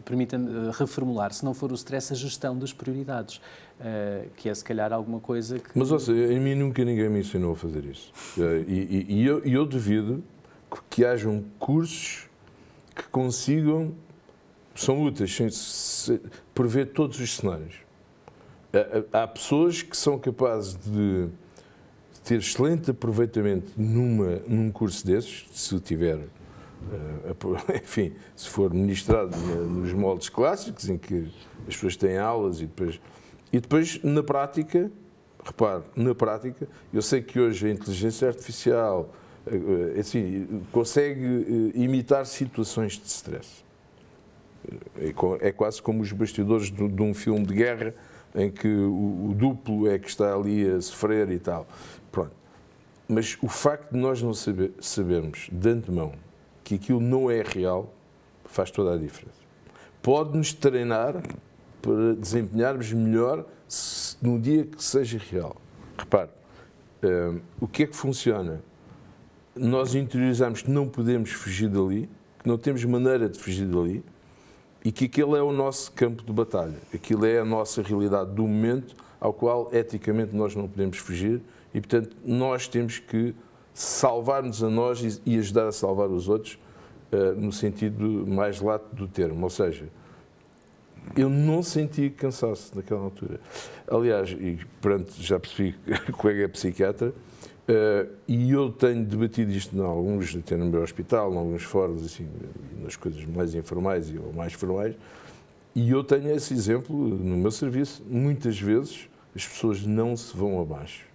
permita-me 0.05 0.69
eh, 0.69 0.71
reformular, 0.71 1.33
se 1.33 1.43
não 1.43 1.53
for 1.53 1.69
o 1.69 1.75
stress, 1.75 2.13
a 2.13 2.15
gestão 2.15 2.57
das 2.57 2.71
prioridades, 2.71 3.41
uh, 3.81 4.29
que 4.37 4.47
é 4.47 4.55
se 4.55 4.63
calhar 4.63 4.93
alguma 4.93 5.19
coisa 5.19 5.59
que... 5.59 5.77
Mas, 5.77 5.91
ou 5.91 5.99
seja, 5.99 6.33
a 6.33 6.39
mim 6.39 6.55
nunca 6.55 6.85
ninguém 6.85 7.09
me 7.09 7.19
ensinou 7.19 7.51
a 7.51 7.55
fazer 7.57 7.83
isso. 7.83 8.13
Uh, 8.37 8.63
e, 8.65 9.05
e, 9.09 9.25
eu, 9.25 9.43
eu 9.43 9.65
devido 9.65 10.23
que 10.89 11.03
hajam 11.03 11.43
cursos 11.59 12.29
que 12.95 13.03
consigam, 13.09 13.93
são 14.73 15.03
úteis, 15.03 15.35
sem, 15.35 15.49
sem, 15.49 16.21
prever 16.53 16.93
todos 16.93 17.19
os 17.19 17.35
cenários. 17.35 17.84
Há 19.13 19.27
pessoas 19.27 19.81
que 19.81 19.95
são 19.95 20.19
capazes 20.19 20.75
de 20.75 21.27
ter 22.23 22.39
excelente 22.39 22.91
aproveitamento 22.91 23.71
numa, 23.77 24.41
num 24.47 24.71
curso 24.71 25.05
desses, 25.05 25.45
se 25.53 25.79
tiver 25.79 26.17
eh, 26.91 27.77
enfim, 27.81 28.13
se 28.35 28.49
for 28.49 28.73
ministrado 28.73 29.35
nos 29.37 29.93
moldes 29.93 30.29
clássicos, 30.29 30.89
em 30.89 30.97
que 30.97 31.31
as 31.67 31.75
pessoas 31.75 31.95
têm 31.95 32.17
aulas 32.17 32.59
e 32.59 32.65
depois. 32.65 32.99
E 33.53 33.59
depois, 33.59 34.01
na 34.03 34.21
prática, 34.21 34.91
repare, 35.43 35.83
na 35.95 36.13
prática, 36.13 36.67
eu 36.93 37.01
sei 37.01 37.21
que 37.21 37.39
hoje 37.39 37.67
a 37.67 37.71
inteligência 37.71 38.27
artificial 38.27 39.13
eh, 39.47 39.99
assim, 39.99 40.63
consegue 40.71 41.71
eh, 41.75 41.79
imitar 41.79 42.25
situações 42.25 42.93
de 42.93 43.07
stress. 43.07 43.63
É 45.39 45.51
quase 45.51 45.79
como 45.79 46.01
os 46.01 46.11
bastidores 46.11 46.71
de 46.71 47.01
um 47.03 47.13
filme 47.13 47.45
de 47.45 47.53
guerra 47.53 47.93
em 48.35 48.51
que 48.51 48.67
o 48.67 49.33
duplo 49.35 49.87
é 49.89 49.97
que 49.97 50.09
está 50.09 50.35
ali 50.35 50.69
a 50.69 50.79
sofrer 50.81 51.31
e 51.31 51.39
tal. 51.39 51.65
Pronto. 52.11 52.33
Mas 53.07 53.37
o 53.41 53.47
facto 53.47 53.93
de 53.93 53.97
nós 53.97 54.21
não 54.21 54.33
saber, 54.33 54.73
sabermos 54.79 55.47
de 55.51 55.69
antemão 55.69 56.13
que 56.63 56.75
aquilo 56.75 56.99
não 56.99 57.29
é 57.29 57.41
real, 57.41 57.93
faz 58.45 58.71
toda 58.71 58.93
a 58.93 58.97
diferença. 58.97 59.37
Pode-nos 60.01 60.51
treinar 60.53 61.21
para 61.81 62.15
desempenharmos 62.15 62.91
melhor 62.91 63.45
no 64.21 64.39
dia 64.39 64.65
que 64.65 64.83
seja 64.83 65.17
real. 65.17 65.55
Repare, 65.97 66.29
um, 67.03 67.39
o 67.59 67.67
que 67.67 67.83
é 67.83 67.87
que 67.87 67.95
funciona? 67.95 68.61
Nós 69.55 69.95
interiorizamos 69.95 70.63
que 70.63 70.71
não 70.71 70.89
podemos 70.89 71.31
fugir 71.31 71.69
dali, 71.69 72.09
que 72.39 72.47
não 72.47 72.57
temos 72.57 72.83
maneira 72.83 73.29
de 73.29 73.39
fugir 73.39 73.67
dali 73.67 74.03
e 74.85 74.91
que 74.91 75.05
aquele 75.05 75.35
é 75.35 75.41
o 75.41 75.51
nosso 75.51 75.91
campo 75.93 76.23
de 76.23 76.31
batalha. 76.31 76.77
Aquilo 76.93 77.25
é 77.25 77.39
a 77.39 77.43
nossa 77.43 77.81
realidade 77.81 78.31
do 78.31 78.43
momento 78.43 78.95
ao 79.19 79.33
qual 79.33 79.67
eticamente 79.73 80.35
nós 80.35 80.55
não 80.55 80.67
podemos 80.67 80.99
fugir 80.99 81.41
e, 81.73 81.81
portanto, 81.81 82.15
nós 82.23 82.67
temos 82.67 82.99
que 82.99 83.33
salvar-nos 83.73 84.63
a 84.63 84.69
nós 84.69 85.19
e 85.25 85.39
ajudar 85.39 85.67
a 85.67 85.71
salvar 85.71 86.07
os 86.09 86.29
outros, 86.29 86.59
eh, 87.11 87.31
no 87.31 87.51
sentido 87.51 88.27
mais 88.27 88.61
lato 88.61 88.95
do 88.95 89.07
termo. 89.07 89.43
Ou 89.43 89.49
seja, 89.49 89.89
eu 91.17 91.29
não 91.29 91.63
senti 91.63 92.11
cansaço 92.11 92.75
naquela 92.75 93.01
altura. 93.01 93.39
Aliás, 93.87 94.29
e 94.29 94.59
pronto, 94.79 95.11
já 95.17 95.39
percebi 95.39 95.73
que 96.05 96.11
o 96.11 96.15
colega 96.15 96.43
é 96.43 96.47
psiquiatra, 96.47 97.11
uh, 97.69 98.11
e 98.27 98.51
eu 98.51 98.71
tenho 98.71 99.03
debatido 99.05 99.51
isto 99.51 99.75
em 99.75 99.81
alguns, 99.81 100.35
até 100.35 100.55
no 100.55 100.65
meu 100.65 100.81
hospital, 100.81 101.33
em 101.33 101.37
alguns 101.37 101.63
fóruns, 101.63 102.03
assim, 102.05 102.27
nas 102.81 102.95
coisas 102.95 103.23
mais 103.25 103.55
informais 103.55 104.13
ou 104.15 104.33
mais 104.33 104.53
formais, 104.53 104.95
e 105.75 105.91
eu 105.91 106.03
tenho 106.03 106.33
esse 106.33 106.53
exemplo 106.53 106.95
no 106.95 107.37
meu 107.37 107.51
serviço. 107.51 108.01
Muitas 108.09 108.59
vezes 108.59 109.09
as 109.35 109.45
pessoas 109.45 109.85
não 109.85 110.15
se 110.15 110.35
vão 110.35 110.61
abaixo 110.61 111.05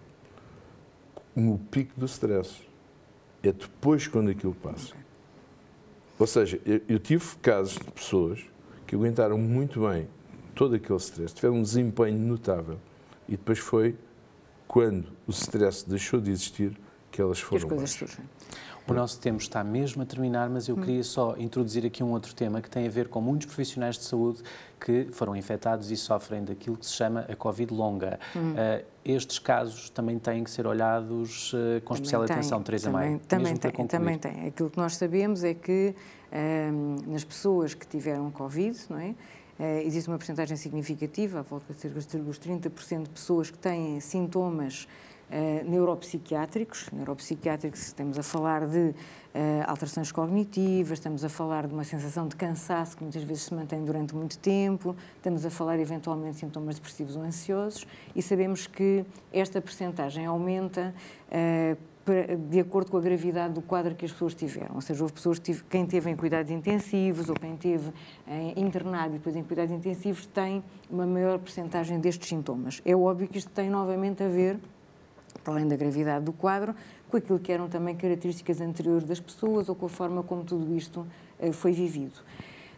no 1.35 1.59
pico 1.59 1.99
do 1.99 2.05
stress. 2.07 2.61
É 3.43 3.53
depois 3.53 4.07
quando 4.07 4.31
aquilo 4.31 4.55
passa. 4.55 4.95
Ou 6.19 6.27
seja, 6.27 6.61
eu, 6.67 6.83
eu 6.87 6.99
tive 6.99 7.25
casos 7.37 7.79
de 7.79 7.91
pessoas 7.91 8.41
que 8.87 8.95
aguentaram 8.95 9.39
muito 9.39 9.89
bem 9.89 10.07
todo 10.55 10.75
aquele 10.75 10.99
stress, 10.99 11.35
tiveram 11.35 11.55
um 11.55 11.63
desempenho 11.63 12.19
notável 12.19 12.77
e 13.27 13.33
depois 13.33 13.59
foi 13.59 13.97
quando 14.71 15.09
o 15.27 15.33
stress 15.33 15.85
deixou 15.85 16.21
de 16.21 16.31
existir 16.31 16.79
que 17.11 17.21
elas 17.21 17.41
foram. 17.41 17.59
Que 17.59 17.67
as 17.67 17.73
coisas 17.73 17.91
surgem. 17.91 18.25
O 18.87 18.95
nosso 18.95 19.21
tempo 19.21 19.41
está 19.41 19.65
mesmo 19.65 20.03
a 20.03 20.07
terminar, 20.07 20.49
mas 20.49 20.69
eu 20.69 20.77
queria 20.77 21.03
só 21.03 21.37
introduzir 21.37 21.85
aqui 21.85 22.05
um 22.05 22.13
outro 22.13 22.35
tema 22.35 22.61
que 22.61 22.71
tem 22.71 22.87
a 22.87 22.91
ver 22.91 23.09
com 23.09 23.21
muitos 23.21 23.47
profissionais 23.47 23.97
de 23.97 24.05
saúde 24.05 24.43
que 24.81 25.09
foram 25.11 25.35
infectados 25.35 25.91
e 25.91 25.97
sofrem 25.97 26.45
daquilo 26.45 26.77
que 26.77 26.87
se 26.87 26.93
chama 26.93 27.27
a 27.29 27.35
Covid 27.35 27.73
longa. 27.75 28.19
Hum. 28.35 28.53
Uh, 28.53 28.85
estes 29.05 29.41
casos 29.41 29.91
também 29.91 30.19
têm 30.21 30.45
que 30.45 30.51
ser 30.51 30.67
olhados 30.67 31.53
uh, 31.53 31.81
com 31.85 31.95
também 31.95 32.03
especial 32.03 32.25
tem, 32.25 32.37
atenção, 32.37 32.63
Teresa 32.63 32.91
também, 32.91 33.11
Maia. 33.11 33.21
Também 33.27 33.57
tem, 33.57 33.87
também 33.87 34.19
tem. 34.19 34.47
Aquilo 34.47 34.71
que 34.71 34.79
nós 34.79 34.97
sabemos 34.97 35.43
é 35.43 35.53
que 35.55 35.95
uh, 36.33 37.11
nas 37.11 37.25
pessoas 37.25 37.75
que 37.75 37.87
tiveram 37.87 38.31
Covid, 38.31 38.79
não 38.89 38.99
é? 38.99 39.15
Uh, 39.61 39.87
existe 39.87 40.09
uma 40.09 40.17
porcentagem 40.17 40.57
significativa, 40.57 41.41
à 41.41 41.43
volta 41.43 41.75
de 41.75 41.79
cerca 41.79 42.01
dos 42.19 42.39
30% 42.39 43.03
de 43.03 43.11
pessoas 43.11 43.51
que 43.51 43.59
têm 43.59 44.01
sintomas 44.01 44.89
uh, 45.31 45.71
neuropsiquiátricos. 45.71 46.89
Neuropsiquiátricos, 46.91 47.89
estamos 47.89 48.19
a 48.19 48.23
falar 48.23 48.67
de 48.67 48.79
uh, 48.79 48.95
alterações 49.67 50.11
cognitivas, 50.11 50.93
estamos 50.93 51.23
a 51.27 51.29
falar 51.29 51.67
de 51.67 51.75
uma 51.75 51.85
sensação 51.85 52.27
de 52.27 52.37
cansaço 52.37 52.97
que 52.97 53.03
muitas 53.03 53.23
vezes 53.23 53.43
se 53.43 53.55
mantém 53.55 53.85
durante 53.85 54.15
muito 54.15 54.39
tempo, 54.39 54.97
estamos 55.17 55.45
a 55.45 55.51
falar 55.51 55.79
eventualmente 55.79 56.37
de 56.37 56.41
sintomas 56.41 56.77
depressivos 56.77 57.15
ou 57.15 57.23
ansiosos 57.23 57.87
e 58.17 58.23
sabemos 58.23 58.67
que 58.67 59.05
esta 59.31 59.61
percentagem 59.61 60.25
aumenta 60.25 60.95
uh, 61.29 61.90
de 62.49 62.59
acordo 62.61 62.91
com 62.91 62.97
a 62.97 63.01
gravidade 63.01 63.55
do 63.55 63.63
quadro 63.63 63.95
que 63.95 64.05
as 64.05 64.13
pessoas 64.13 64.35
tiveram. 64.35 64.75
Ou 64.75 64.81
seja, 64.81 65.03
houve 65.03 65.13
pessoas, 65.13 65.39
que 65.39 65.55
quem 65.65 65.87
teve 65.87 66.11
em 66.11 66.17
cuidados 66.17 66.51
intensivos 66.51 67.29
ou 67.29 67.35
quem 67.35 67.57
teve 67.57 67.93
internado 68.57 69.15
e 69.15 69.19
depois 69.19 69.37
em 69.37 69.45
cuidados 69.45 69.73
intensivos 69.73 70.27
tem 70.27 70.65
uma 70.91 71.07
maior 71.07 71.39
percentagem 71.39 72.01
destes 72.01 72.29
sintomas. 72.29 72.81
É 72.85 72.97
óbvio 72.97 73.29
que 73.29 73.39
isto 73.39 73.51
tem 73.51 73.69
novamente 73.69 74.23
a 74.23 74.29
ver 74.29 74.59
para 75.43 75.55
além 75.55 75.69
da 75.69 75.77
gravidade 75.77 76.25
do 76.25 76.33
quadro, 76.33 76.75
com 77.09 77.17
aquilo 77.17 77.39
que 77.39 77.53
eram 77.53 77.69
também 77.69 77.97
características 77.97 78.61
anteriores 78.61 79.05
das 79.05 79.21
pessoas 79.21 79.69
ou 79.69 79.75
com 79.75 79.87
a 79.87 79.89
forma 79.89 80.23
como 80.23 80.45
tudo 80.45 80.75
isto 80.75 81.07
uh, 81.39 81.53
foi 81.53 81.73
vivido. 81.73 82.21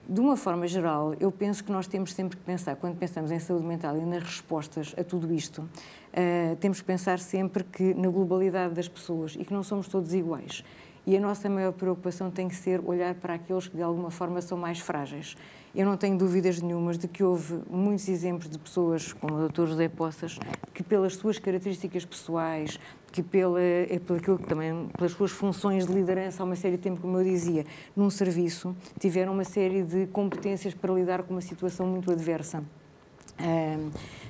De 0.08 0.20
uma 0.20 0.36
forma 0.36 0.66
geral, 0.66 1.14
eu 1.20 1.30
penso 1.30 1.62
que 1.62 1.70
nós 1.70 1.86
temos 1.86 2.12
sempre 2.12 2.36
que 2.36 2.42
pensar, 2.42 2.74
quando 2.74 2.98
pensamos 2.98 3.30
em 3.30 3.38
saúde 3.38 3.64
mental 3.64 3.96
e 3.96 4.04
nas 4.04 4.22
respostas 4.22 4.92
a 4.98 5.04
tudo 5.04 5.32
isto, 5.32 5.62
uh, 5.62 6.56
temos 6.56 6.80
que 6.80 6.86
pensar 6.86 7.20
sempre 7.20 7.62
que 7.62 7.94
na 7.94 8.08
globalidade 8.08 8.74
das 8.74 8.88
pessoas 8.88 9.36
e 9.38 9.44
que 9.44 9.52
não 9.52 9.62
somos 9.62 9.86
todos 9.86 10.12
iguais. 10.12 10.64
E 11.04 11.16
a 11.16 11.20
nossa 11.20 11.50
maior 11.50 11.72
preocupação 11.72 12.30
tem 12.30 12.46
que 12.46 12.54
ser 12.54 12.80
olhar 12.84 13.14
para 13.16 13.34
aqueles 13.34 13.66
que 13.66 13.76
de 13.76 13.82
alguma 13.82 14.10
forma 14.10 14.40
são 14.40 14.56
mais 14.56 14.78
frágeis. 14.78 15.36
Eu 15.74 15.84
não 15.84 15.96
tenho 15.96 16.16
dúvidas 16.16 16.60
nenhumas 16.60 16.96
de 16.96 17.08
que 17.08 17.24
houve 17.24 17.60
muitos 17.68 18.06
exemplos 18.08 18.48
de 18.48 18.58
pessoas, 18.58 19.12
como 19.12 19.34
o 19.34 19.48
Dr. 19.48 19.66
José 19.66 19.88
Poças, 19.88 20.38
que 20.72 20.82
pelas 20.82 21.16
suas 21.16 21.38
características 21.38 22.04
pessoais, 22.04 22.78
que 23.10 23.22
pela, 23.22 23.60
é 23.60 23.98
pelo 23.98 24.18
aquilo 24.18 24.38
que 24.38 24.46
também, 24.46 24.88
pelas 24.96 25.12
suas 25.12 25.32
funções 25.32 25.86
de 25.86 25.92
liderança 25.92 26.42
há 26.42 26.46
uma 26.46 26.56
série 26.56 26.76
de 26.76 26.82
tempo, 26.82 27.00
como 27.00 27.18
eu 27.18 27.24
dizia, 27.24 27.66
num 27.96 28.10
serviço, 28.10 28.76
tiveram 29.00 29.32
uma 29.32 29.44
série 29.44 29.82
de 29.82 30.06
competências 30.06 30.72
para 30.72 30.92
lidar 30.92 31.22
com 31.22 31.34
uma 31.34 31.40
situação 31.40 31.86
muito 31.86 32.12
adversa. 32.12 32.62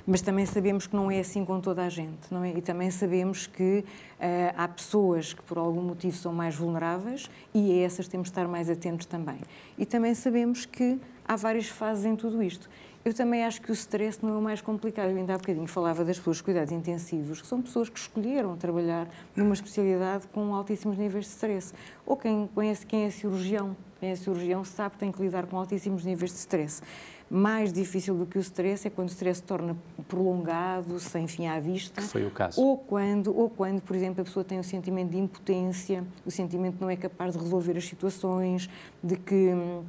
Mas 0.05 0.21
também 0.21 0.45
sabemos 0.45 0.85
que 0.85 0.95
não 0.95 1.09
é 1.09 1.19
assim 1.19 1.45
com 1.45 1.61
toda 1.61 1.83
a 1.83 1.89
gente, 1.89 2.27
não 2.29 2.43
é? 2.43 2.49
E 2.49 2.61
também 2.61 2.91
sabemos 2.91 3.47
que 3.47 3.79
uh, 3.79 4.53
há 4.57 4.67
pessoas 4.67 5.33
que 5.33 5.41
por 5.43 5.57
algum 5.57 5.81
motivo 5.81 6.17
são 6.17 6.33
mais 6.33 6.55
vulneráveis 6.55 7.31
e 7.53 7.71
a 7.71 7.85
essas 7.85 8.07
temos 8.09 8.25
de 8.25 8.31
estar 8.31 8.45
mais 8.45 8.69
atentos 8.69 9.05
também. 9.05 9.37
E 9.77 9.85
também 9.85 10.13
sabemos 10.13 10.65
que 10.65 10.99
há 11.25 11.37
várias 11.37 11.67
fases 11.67 12.03
em 12.03 12.17
tudo 12.17 12.43
isto. 12.43 12.69
Eu 13.05 13.13
também 13.13 13.43
acho 13.43 13.61
que 13.61 13.69
o 13.69 13.73
stress 13.73 14.19
não 14.23 14.35
é 14.35 14.37
o 14.37 14.41
mais 14.41 14.61
complicado. 14.61 15.09
Eu 15.09 15.17
ainda 15.17 15.35
há 15.35 15.37
bocadinho 15.37 15.67
falava 15.67 16.05
das 16.05 16.17
pessoas 16.17 16.37
de 16.37 16.43
cuidados 16.43 16.71
intensivos, 16.71 17.41
que 17.41 17.47
são 17.47 17.61
pessoas 17.61 17.89
que 17.89 17.99
escolheram 17.99 18.55
trabalhar 18.55 19.09
numa 19.35 19.53
especialidade 19.53 20.27
com 20.27 20.55
altíssimos 20.55 20.97
níveis 20.97 21.25
de 21.25 21.31
stress. 21.31 21.73
Ou 22.05 22.15
quem 22.15 22.47
conhece 22.53 22.85
quem 22.85 23.03
é 23.03 23.09
cirurgião, 23.09 23.75
quem 23.99 24.11
é 24.11 24.15
cirurgião 24.15 24.63
sabe 24.63 24.93
que 24.93 24.99
tem 24.99 25.11
que 25.11 25.21
lidar 25.21 25.45
com 25.47 25.57
altíssimos 25.57 26.05
níveis 26.05 26.31
de 26.31 26.37
stress. 26.37 26.81
Mais 27.29 27.73
difícil 27.73 28.15
do 28.15 28.25
que 28.25 28.37
o 28.37 28.41
stress 28.41 28.87
é 28.87 28.89
quando 28.89 29.07
o 29.07 29.11
stress 29.11 29.39
se 29.39 29.43
torna 29.43 29.75
prolongado, 30.07 30.99
sem 30.99 31.27
fim 31.27 31.47
à 31.47 31.59
vista. 31.59 32.01
Que 32.01 32.07
foi 32.07 32.25
o 32.25 32.31
caso. 32.31 32.61
Ou 32.61 32.77
quando, 32.77 33.35
ou 33.35 33.49
quando, 33.49 33.81
por 33.81 33.95
exemplo, 33.95 34.21
a 34.21 34.23
pessoa 34.23 34.43
tem 34.43 34.59
um 34.59 34.63
sentimento 34.63 35.11
de 35.11 35.17
impotência, 35.17 36.03
o 36.25 36.31
sentimento 36.31 36.77
não 36.79 36.89
é 36.89 36.95
capaz 36.95 37.33
de 37.33 37.39
resolver 37.39 37.77
as 37.77 37.85
situações, 37.85 38.69
de 39.01 39.15
que 39.15 39.53
hum, 39.53 39.83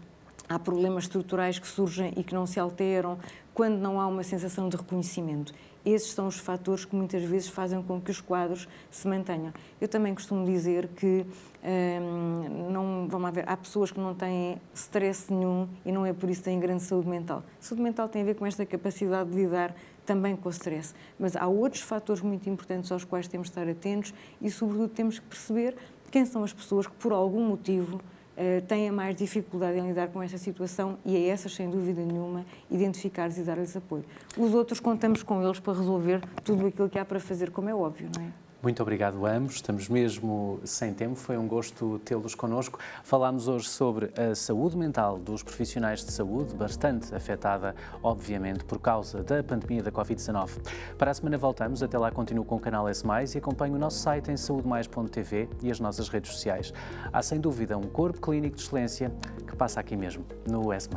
há 0.49 0.59
problemas 0.59 1.05
estruturais 1.05 1.59
que 1.59 1.67
surgem 1.67 2.13
e 2.17 2.25
que 2.25 2.35
não 2.35 2.47
se 2.47 2.59
alteram, 2.59 3.19
quando 3.53 3.79
não 3.79 4.01
há 4.01 4.07
uma 4.07 4.23
sensação 4.23 4.69
de 4.69 4.77
reconhecimento. 4.77 5.53
Esses 5.85 6.13
são 6.13 6.27
os 6.27 6.39
fatores 6.39 6.85
que 6.85 6.97
muitas 6.97 7.23
vezes 7.23 7.49
fazem 7.49 7.83
com 7.83 8.01
que 8.01 8.11
os 8.11 8.21
quadros 8.21 8.67
se 8.91 9.07
mantenham. 9.07 9.53
Eu 9.81 9.87
também 9.87 10.15
costumo 10.15 10.47
dizer 10.47 10.89
que 10.89 11.27
hum, 11.63 12.71
não, 12.71 13.07
vamos 13.09 13.31
ver, 13.33 13.45
há 13.47 13.57
pessoas 13.57 13.91
que 13.91 14.01
não 14.01 14.15
têm 14.15 14.61
stress 14.75 15.33
nenhum 15.33 15.69
e 15.85 15.93
não 15.93 16.07
é 16.07 16.13
por 16.13 16.31
isso 16.31 16.41
que 16.41 16.47
têm 16.47 16.59
grande 16.59 16.83
saúde 16.83 17.09
mental. 17.09 17.43
Saúde 17.61 17.83
mental 17.83 18.09
tem 18.09 18.23
a 18.23 18.25
ver 18.25 18.35
com 18.35 18.47
esta 18.47 18.65
capacidade 18.65 19.31
de 19.31 19.37
lidar 19.37 19.75
também 20.07 20.37
com 20.37 20.49
o 20.49 20.53
stress. 20.53 20.95
Mas 21.19 21.37
há 21.37 21.47
outros 21.47 21.83
fatores 21.83 22.23
muito 22.23 22.49
importantes 22.49 22.91
aos 22.91 23.05
quais 23.05 23.29
temos 23.29 23.49
de 23.49 23.53
estar 23.53 23.69
atentos 23.69 24.15
e, 24.41 24.51
sobretudo, 24.51 24.89
temos 24.89 25.19
que 25.19 25.27
perceber 25.27 25.77
quem 26.11 26.25
são 26.25 26.45
as 26.45 26.53
pessoas 26.53 26.87
que, 26.87 26.95
por 26.95 27.13
algum 27.13 27.47
motivo, 27.47 28.01
uh, 28.37 28.63
tenha 28.67 28.93
mais 28.93 29.17
dificuldade 29.17 29.79
em 29.79 29.89
lidar 29.89 30.09
com 30.09 30.23
esta 30.23 30.39
situação 30.39 30.99
e 31.05 31.17
a 31.17 31.33
essas, 31.33 31.55
sem 31.55 31.69
dúvida 31.69 32.03
nenhuma, 32.03 32.45
identificar-lhes 32.71 33.39
e 33.39 33.43
dar-lhes 33.43 33.77
apoio. 33.77 34.05
Os 34.37 34.55
outros 34.55 34.81
contamos 34.81 35.23
com 35.23 35.43
eles 35.43 35.61
para 35.61 35.73
resolver 35.73 36.21
tudo 36.43 36.67
aquilo 36.67 36.89
que 36.89 36.99
há 36.99 37.05
para 37.05 37.21
fazer, 37.21 37.51
como 37.51 37.69
é 37.69 37.75
óbvio, 37.75 38.09
não 38.15 38.23
é? 38.23 38.44
Muito 38.65 38.83
obrigado 38.83 39.27
a 39.27 39.31
ambos, 39.31 39.57
estamos 39.57 39.91
mesmo 39.91 40.59
sem 40.65 40.95
tempo, 40.95 41.17
foi 41.17 41.37
um 41.37 41.47
gosto 41.47 41.99
tê-los 41.99 42.35
connosco. 42.35 42.79
Falámos 43.03 43.47
hoje 43.47 43.69
sobre 43.69 44.11
a 44.19 44.35
saúde 44.35 44.75
mental 44.75 45.19
dos 45.19 45.43
profissionais 45.43 46.03
de 46.03 46.11
saúde, 46.11 46.55
bastante 46.55 47.15
afetada, 47.15 47.75
obviamente, 48.03 48.65
por 48.65 48.81
causa 48.81 49.23
da 49.23 49.45
pandemia 49.45 49.83
da 49.83 49.93
Covid-19. 49.93 50.49
Para 50.97 51.11
a 51.11 51.15
semana 51.15 51.37
voltamos, 51.37 51.83
até 51.83 51.99
lá 51.99 52.11
continuo 52.11 52.43
com 52.43 52.57
o 52.57 52.59
canal 52.59 52.89
S+, 52.89 53.05
e 53.35 53.39
acompanhe 53.39 53.75
o 53.75 53.79
nosso 53.79 53.99
site 53.99 54.31
em 54.31 54.37
saudemais.tv 54.39 55.47
e 55.63 55.71
as 55.71 55.79
nossas 55.79 56.09
redes 56.09 56.33
sociais. 56.33 56.73
Há 57.13 57.21
sem 57.21 57.39
dúvida 57.39 57.77
um 57.77 57.83
corpo 57.83 58.19
clínico 58.19 58.57
de 58.57 58.63
excelência 58.63 59.13
que 59.47 59.55
passa 59.55 59.79
aqui 59.79 59.95
mesmo, 59.95 60.25
no 60.51 60.73
S+. 60.73 60.89